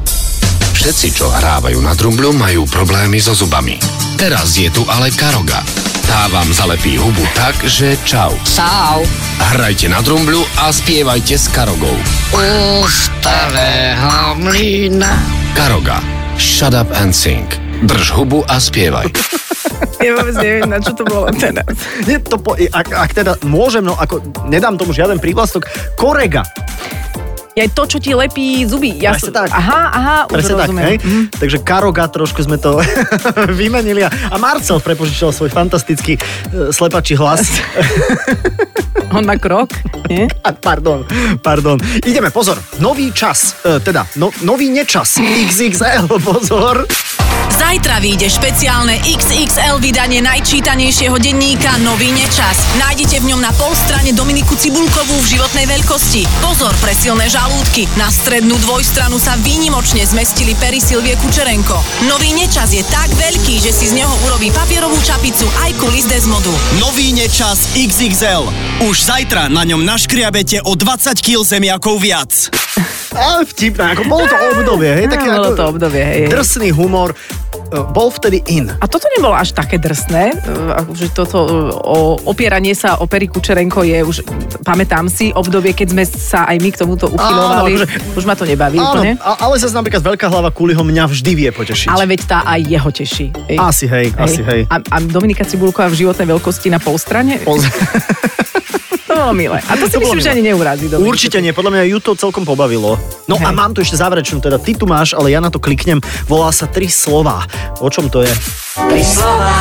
Všetci, 0.78 1.08
čo 1.12 1.28
hrávajú 1.28 1.82
na 1.84 1.92
drumblu, 1.98 2.32
majú 2.32 2.64
problémy 2.70 3.20
so 3.20 3.36
zubami. 3.36 3.82
Teraz 4.16 4.56
je 4.56 4.72
tu 4.72 4.86
ale 4.88 5.12
Karoga. 5.12 5.60
Tá 6.10 6.26
vám 6.34 6.50
zalepí 6.50 6.98
hubu 6.98 7.22
tak, 7.38 7.54
že 7.70 7.94
čau. 8.02 8.34
Čau. 8.42 9.06
Hrajte 9.54 9.92
na 9.92 10.02
drumblu 10.02 10.42
a 10.58 10.74
spievajte 10.74 11.38
s 11.38 11.46
Karogou. 11.54 11.94
U 12.34 12.48
starého 12.90 14.34
mlína. 14.42 15.22
Karoga. 15.54 16.02
Shut 16.40 16.74
up 16.74 16.90
and 16.98 17.14
sing. 17.14 17.69
Drž 17.82 18.12
hubu 18.14 18.44
a 18.46 18.58
spievaj. 18.58 19.08
Ja 20.00 20.16
vôbec 20.16 20.32
neviem, 20.36 20.64
na 20.64 20.80
čo 20.80 20.96
to 20.96 21.04
bolo 21.04 21.28
teraz. 21.30 21.68
Nie, 22.08 22.20
to 22.20 22.40
po, 22.40 22.56
ak, 22.56 22.88
ak 22.88 23.12
teda 23.12 23.36
môžem, 23.44 23.84
no 23.84 23.96
ako 23.96 24.20
nedám 24.48 24.76
tomu 24.76 24.96
žiaden 24.96 25.20
prívlastok, 25.20 25.68
Korega. 25.96 26.44
Ja 27.52 27.68
to, 27.68 27.84
čo 27.84 28.00
ti 28.00 28.16
lepí 28.16 28.64
zuby. 28.64 28.96
Ja 28.96 29.12
Presne 29.12 29.28
som- 29.28 29.36
tak. 29.36 29.50
Aha, 29.52 29.82
aha, 29.92 30.18
už 30.24 30.32
Presne 30.32 30.56
tak, 30.56 30.60
rozumiem. 30.66 30.86
hej? 30.86 30.96
Mhm. 31.00 31.24
Takže 31.36 31.58
Karoga 31.60 32.08
trošku 32.08 32.40
sme 32.40 32.56
to 32.56 32.80
vymenili 33.60 34.00
a 34.00 34.10
a 34.10 34.36
Marcel 34.36 34.80
prepožičal 34.80 35.36
svoj 35.36 35.52
fantastický 35.52 36.16
e, 36.16 36.20
slepačí 36.72 37.20
hlas. 37.20 37.44
On 39.16 39.26
má 39.26 39.36
krok, 39.36 39.74
nie? 40.06 40.32
A 40.40 40.54
pardon, 40.54 41.04
pardon. 41.40 41.76
Ideme, 42.00 42.32
pozor, 42.32 42.56
nový 42.80 43.12
čas, 43.12 43.60
e, 43.60 43.80
teda 43.80 44.08
no, 44.16 44.32
nový 44.40 44.72
nečas, 44.72 45.20
XXL, 45.20 46.08
pozor. 46.22 46.88
Zajtra 47.60 48.00
vyjde 48.00 48.32
špeciálne 48.32 49.04
XXL 49.04 49.84
vydanie 49.84 50.24
najčítanejšieho 50.24 51.20
denníka 51.20 51.76
Nový 51.84 52.16
nečas. 52.16 52.56
Nájdete 52.80 53.20
v 53.20 53.36
ňom 53.36 53.44
na 53.44 53.52
polstrane 53.52 54.16
Dominiku 54.16 54.56
Cibulkovú 54.56 55.20
v 55.20 55.36
životnej 55.36 55.68
veľkosti. 55.68 56.24
Pozor 56.40 56.72
pre 56.80 56.96
silné 56.96 57.28
žalúdky. 57.28 57.84
Na 58.00 58.08
strednú 58.08 58.56
dvojstranu 58.64 59.20
sa 59.20 59.36
výnimočne 59.44 60.08
zmestili 60.08 60.56
pery 60.56 60.80
Silvie 60.80 61.20
Kučerenko. 61.20 62.08
Nový 62.08 62.32
nečas 62.32 62.72
je 62.72 62.80
tak 62.88 63.12
veľký, 63.20 63.60
že 63.60 63.76
si 63.76 63.92
z 63.92 64.00
neho 64.00 64.14
urobí 64.24 64.56
papierovú 64.56 64.96
čapicu 65.04 65.44
aj 65.68 65.76
kulis 65.84 66.08
Desmodu. 66.08 66.56
Nový 66.80 67.12
nečas 67.12 67.76
XXL. 67.76 68.48
Už 68.88 69.04
zajtra 69.04 69.52
na 69.52 69.68
ňom 69.68 69.84
naškriabete 69.84 70.64
o 70.64 70.80
20 70.80 71.12
kg 71.20 71.44
zemiakov 71.44 72.00
viac. 72.00 72.48
Ale 73.10 73.44
vtipné, 73.44 73.98
ako 73.98 74.04
bolo 74.06 74.24
to 74.30 74.38
obdobie, 74.38 74.92
hej, 74.96 75.08
také 75.10 75.28
bolo 75.34 75.52
ako 75.52 75.58
to 75.58 75.66
obdobie, 75.76 76.04
hej, 76.06 76.22
drsný 76.30 76.70
humor, 76.72 77.18
bol 77.70 78.10
vtedy 78.10 78.42
in. 78.50 78.70
A 78.70 78.86
toto 78.90 79.06
nebolo 79.14 79.38
až 79.38 79.54
také 79.54 79.78
drsné, 79.78 80.34
e, 80.34 80.36
akože 80.82 81.14
toto 81.14 81.38
e, 81.46 81.50
o, 81.74 81.98
opieranie 82.26 82.74
sa 82.74 82.98
o 82.98 83.06
Pery 83.06 83.30
Kučerenko 83.30 83.86
je 83.86 84.02
už, 84.02 84.18
pamätám 84.66 85.06
si, 85.08 85.30
obdobie, 85.30 85.78
keď 85.78 85.88
sme 85.94 86.04
sa 86.06 86.50
aj 86.50 86.58
my 86.60 86.70
k 86.74 86.78
tomuto 86.82 87.06
uchylovali. 87.10 87.78
Áno, 87.78 87.86
akože- 87.86 88.18
Už 88.18 88.24
ma 88.26 88.34
to 88.34 88.46
nebaví 88.50 88.82
Áno, 88.82 89.02
úplne. 89.02 89.12
ale 89.22 89.56
zase 89.62 89.74
napríklad 89.78 90.02
veľká 90.02 90.26
hlava 90.28 90.50
Kuliho 90.50 90.82
mňa 90.82 91.04
vždy 91.10 91.32
vie 91.38 91.50
potešiť. 91.54 91.88
Ale 91.90 92.10
veď 92.10 92.22
tá 92.26 92.38
aj 92.46 92.60
jeho 92.66 92.90
teší. 92.90 93.28
Hej. 93.50 93.58
Asi 93.62 93.86
hej, 93.86 94.08
asi 94.18 94.42
hej. 94.42 94.62
A, 94.70 94.82
a 94.82 94.98
Dominika 95.02 95.46
Cibulková 95.46 95.90
v 95.90 96.06
životnej 96.06 96.28
veľkosti 96.30 96.68
na 96.74 96.82
polstrane? 96.82 97.42
To 97.46 97.58
bolo 99.20 99.34
milé. 99.36 99.60
A 99.68 99.76
to 99.76 99.86
si 99.86 99.96
To 99.96 100.02
myslím, 100.02 100.24
že 100.24 100.32
ani 100.32 100.44
neurazí. 100.48 100.86
Dominika. 100.88 101.10
Určite 101.12 101.38
nie, 101.44 101.52
podľa 101.52 101.72
mňa 101.76 101.84
ju 101.92 101.98
to 102.00 102.12
celkom 102.16 102.48
pobavilo. 102.48 102.96
No 103.28 103.36
a 103.36 103.52
Hej. 103.52 103.56
mám 103.56 103.72
tu 103.76 103.84
ešte 103.84 104.00
záverečnú, 104.00 104.40
teda 104.40 104.56
ty 104.58 104.74
tu 104.74 104.88
máš, 104.88 105.12
ale 105.12 105.36
ja 105.36 105.44
na 105.44 105.52
to 105.52 105.60
kliknem. 105.60 106.00
Volá 106.26 106.50
sa 106.56 106.66
Tri 106.66 106.88
slova. 106.88 107.44
O 107.84 107.90
čom 107.92 108.08
to 108.08 108.24
je? 108.24 108.32
Tri 108.78 109.04
slova, 109.04 109.58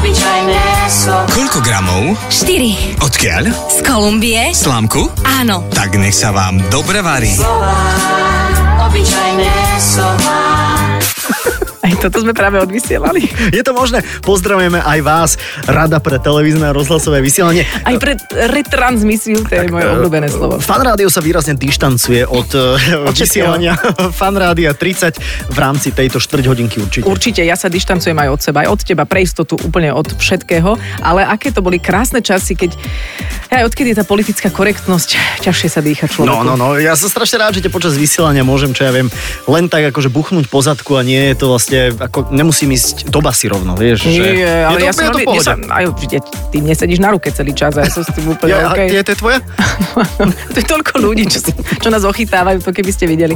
obyčajné 0.00 0.64
slovo. 0.90 1.28
Koľko 1.30 1.58
gramov? 1.62 2.02
4. 2.32 2.98
Odkiaľ? 3.04 3.44
Z 3.70 3.78
Kolumbie? 3.86 4.50
Slámku? 4.50 5.06
Áno. 5.22 5.68
Tak 5.70 5.94
nech 6.00 6.16
sa 6.16 6.34
vám 6.34 6.58
dobre 6.72 7.04
varí. 7.04 7.30
Slova, 7.36 7.76
obyčajné 8.88 9.52
slova. 9.78 10.38
Aj 11.90 11.98
toto 11.98 12.22
sme 12.22 12.30
práve 12.30 12.62
odvysielali. 12.62 13.26
Je 13.50 13.66
to 13.66 13.74
možné? 13.74 14.06
Pozdravujeme 14.22 14.78
aj 14.78 14.98
vás, 15.02 15.30
Rada 15.66 15.98
pre 15.98 16.22
televízne 16.22 16.70
a 16.70 16.72
rozhlasové 16.72 17.18
vysielanie. 17.18 17.66
Aj 17.82 17.98
pre 17.98 18.14
retransmisiu, 18.30 19.42
to 19.42 19.58
je 19.58 19.66
moje 19.74 19.90
obľúbené 19.90 20.30
slovo. 20.30 20.62
Fan 20.62 20.86
rádio 20.86 21.10
sa 21.10 21.18
výrazne 21.18 21.58
dištancuje 21.58 22.30
od, 22.30 22.46
eh, 22.54 23.10
Od 23.10 23.16
vysielania 23.18 23.74
Fan 24.18 24.38
rádia 24.38 24.70
30 24.70 25.18
v 25.50 25.58
rámci 25.58 25.90
tejto 25.90 26.22
štvrť 26.22 26.44
hodinky 26.46 26.78
určite. 26.78 27.10
Určite, 27.10 27.42
ja 27.42 27.58
sa 27.58 27.66
dištancujem 27.66 28.14
aj 28.14 28.28
od 28.30 28.40
seba, 28.40 28.58
aj 28.62 28.68
od 28.70 28.80
teba, 28.86 29.02
pre 29.02 29.26
istotu 29.26 29.58
úplne 29.58 29.90
od 29.90 30.14
všetkého, 30.14 30.78
ale 31.02 31.26
aké 31.26 31.50
to 31.50 31.58
boli 31.58 31.82
krásne 31.82 32.22
časy, 32.22 32.54
keď 32.54 32.78
aj 33.50 33.66
odkedy 33.66 33.90
je 33.90 33.98
tá 33.98 34.06
politická 34.06 34.48
korektnosť, 34.54 35.42
ťažšie 35.42 35.68
sa 35.72 35.82
dýcha 35.82 36.06
človeku. 36.06 36.30
No, 36.30 36.46
no, 36.46 36.54
no, 36.54 36.78
ja 36.78 36.94
som 36.94 37.10
strašne 37.10 37.42
rád, 37.42 37.58
že 37.58 37.66
ťa 37.66 37.74
počas 37.74 37.98
vysielania 37.98 38.46
môžem, 38.46 38.70
čo 38.70 38.86
ja 38.86 38.94
viem, 38.94 39.10
len 39.50 39.66
tak 39.66 39.90
akože 39.90 40.12
buchnúť 40.12 40.46
po 40.46 40.62
zadku 40.62 40.94
a 40.94 41.02
nie 41.02 41.32
je 41.32 41.34
to 41.34 41.46
vlastne, 41.50 41.79
ako 41.90 42.28
nemusím 42.30 42.70
ísť 42.70 43.06
do 43.06 43.18
basy 43.18 43.46
rovno, 43.46 43.72
vieš. 43.74 44.04
že 44.04 44.12
Nie, 44.12 44.64
ale 44.64 44.76
je 44.76 44.82
to, 44.82 44.86
ja 44.86 44.92
som 44.92 45.02
je 45.02 45.10
to 45.10 45.20
pohode. 45.22 45.40
sa, 45.40 45.52
aj, 45.56 45.84
ja, 46.06 46.20
ty 46.48 46.56
mne 46.58 46.74
sedíš 46.74 46.98
na 46.98 47.10
ruke 47.10 47.28
celý 47.28 47.52
čas 47.52 47.72
a 47.74 47.82
ja 47.82 47.90
som 47.90 48.00
s 48.00 48.10
tým 48.10 48.28
úplne 48.28 48.52
Ja, 48.54 48.68
OK. 48.68 48.80
je 48.86 49.02
to 49.02 49.12
tvoje? 49.16 49.38
to 50.52 50.56
je 50.56 50.66
toľko 50.66 50.92
ľudí, 50.98 51.24
čo, 51.26 51.38
si- 51.38 51.52
čo 51.76 51.88
nás 51.88 52.02
ochytávajú, 52.02 52.60
to 52.60 52.70
keby 52.70 52.90
ste 52.90 53.06
videli. 53.06 53.34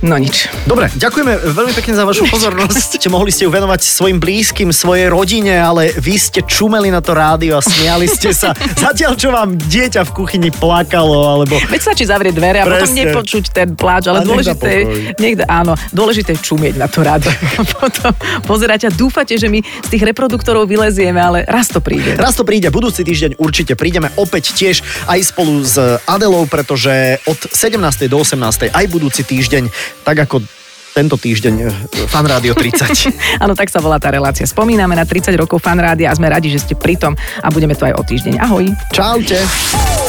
No 0.00 0.16
nič. 0.16 0.48
Dobre, 0.64 0.88
ďakujeme 0.96 1.52
veľmi 1.52 1.72
pekne 1.76 1.92
za 1.92 2.08
vašu 2.08 2.24
pozornosť. 2.32 3.04
Mohli 3.12 3.30
ste 3.36 3.44
ju 3.44 3.52
venovať 3.52 3.84
svojim 3.84 4.16
blízkym, 4.16 4.72
svojej 4.72 5.12
rodine, 5.12 5.60
ale 5.60 5.92
vy 5.92 6.16
ste 6.16 6.40
čumeli 6.40 6.88
na 6.88 7.04
to 7.04 7.12
rádio 7.12 7.60
a 7.60 7.62
smiali 7.62 8.08
ste 8.08 8.32
sa. 8.32 8.56
Zatiaľ, 8.80 9.12
čo 9.20 9.28
vám 9.28 9.60
dieťa 9.60 10.08
v 10.08 10.10
kuchyni 10.16 10.48
plakalo, 10.56 11.20
alebo... 11.28 11.60
Veď 11.68 11.80
stačí 11.92 12.08
zavrieť 12.08 12.32
dvere 12.32 12.64
a 12.64 12.66
potom 12.66 12.88
Presne. 12.88 13.12
nepočuť 13.12 13.44
ten 13.52 13.68
pláč, 13.76 14.08
ale 14.08 14.24
dôležité, 14.24 14.88
dá, 15.36 15.44
áno, 15.52 15.76
dôležité 15.92 16.32
je 16.32 16.40
čumieť 16.48 16.80
na 16.80 16.88
to 16.88 17.04
rádio. 17.04 17.28
A 17.60 17.62
potom 17.66 18.14
pozerať 18.48 18.88
a 18.88 18.90
dúfate, 18.90 19.36
že 19.36 19.44
my 19.44 19.60
z 19.60 19.88
tých 19.92 20.00
reproduktorov 20.00 20.64
vylezieme, 20.64 21.20
ale 21.20 21.44
raz 21.44 21.68
to 21.68 21.84
príde. 21.84 22.16
Raz 22.16 22.40
to 22.40 22.44
príde, 22.46 22.72
budúci 22.72 23.04
týždeň 23.04 23.36
určite 23.36 23.76
prídeme 23.76 24.08
opäť 24.16 24.56
tiež 24.56 24.80
aj 25.04 25.20
spolu 25.28 25.60
s 25.60 25.76
Adelou, 26.08 26.48
pretože 26.48 27.20
od 27.28 27.36
17. 27.52 28.08
do 28.08 28.16
18. 28.16 28.72
aj 28.72 28.84
budúci 28.88 29.28
týždeň, 29.28 29.68
tak 30.04 30.26
ako 30.28 30.42
tento 30.90 31.14
týždeň 31.16 31.54
eh, 31.64 31.70
Fan 32.10 32.26
Rádio 32.26 32.52
30. 32.54 32.90
Áno, 33.44 33.54
tak 33.54 33.70
sa 33.70 33.78
volá 33.78 33.98
tá 34.02 34.10
relácia. 34.10 34.46
Spomíname 34.46 34.98
na 34.98 35.06
30 35.06 35.32
rokov 35.38 35.62
fan 35.62 35.78
rádia 35.78 36.10
a 36.10 36.14
sme 36.16 36.28
radi, 36.28 36.50
že 36.50 36.58
ste 36.60 36.74
pri 36.74 36.98
tom 36.98 37.14
a 37.16 37.48
budeme 37.48 37.78
tu 37.78 37.86
aj 37.86 37.94
o 37.94 38.02
týždeň. 38.02 38.42
Ahoj. 38.42 38.66
Čaute. 38.90 39.38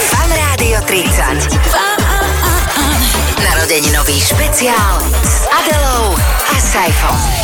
Fan 0.10 0.32
Rádio 0.34 0.78
30. 0.90 1.54
Narodeninový 3.42 4.18
špeciál 4.20 4.96
s 5.22 5.46
Adelou 5.48 6.18
a 6.50 6.56
Saifom. 6.60 7.41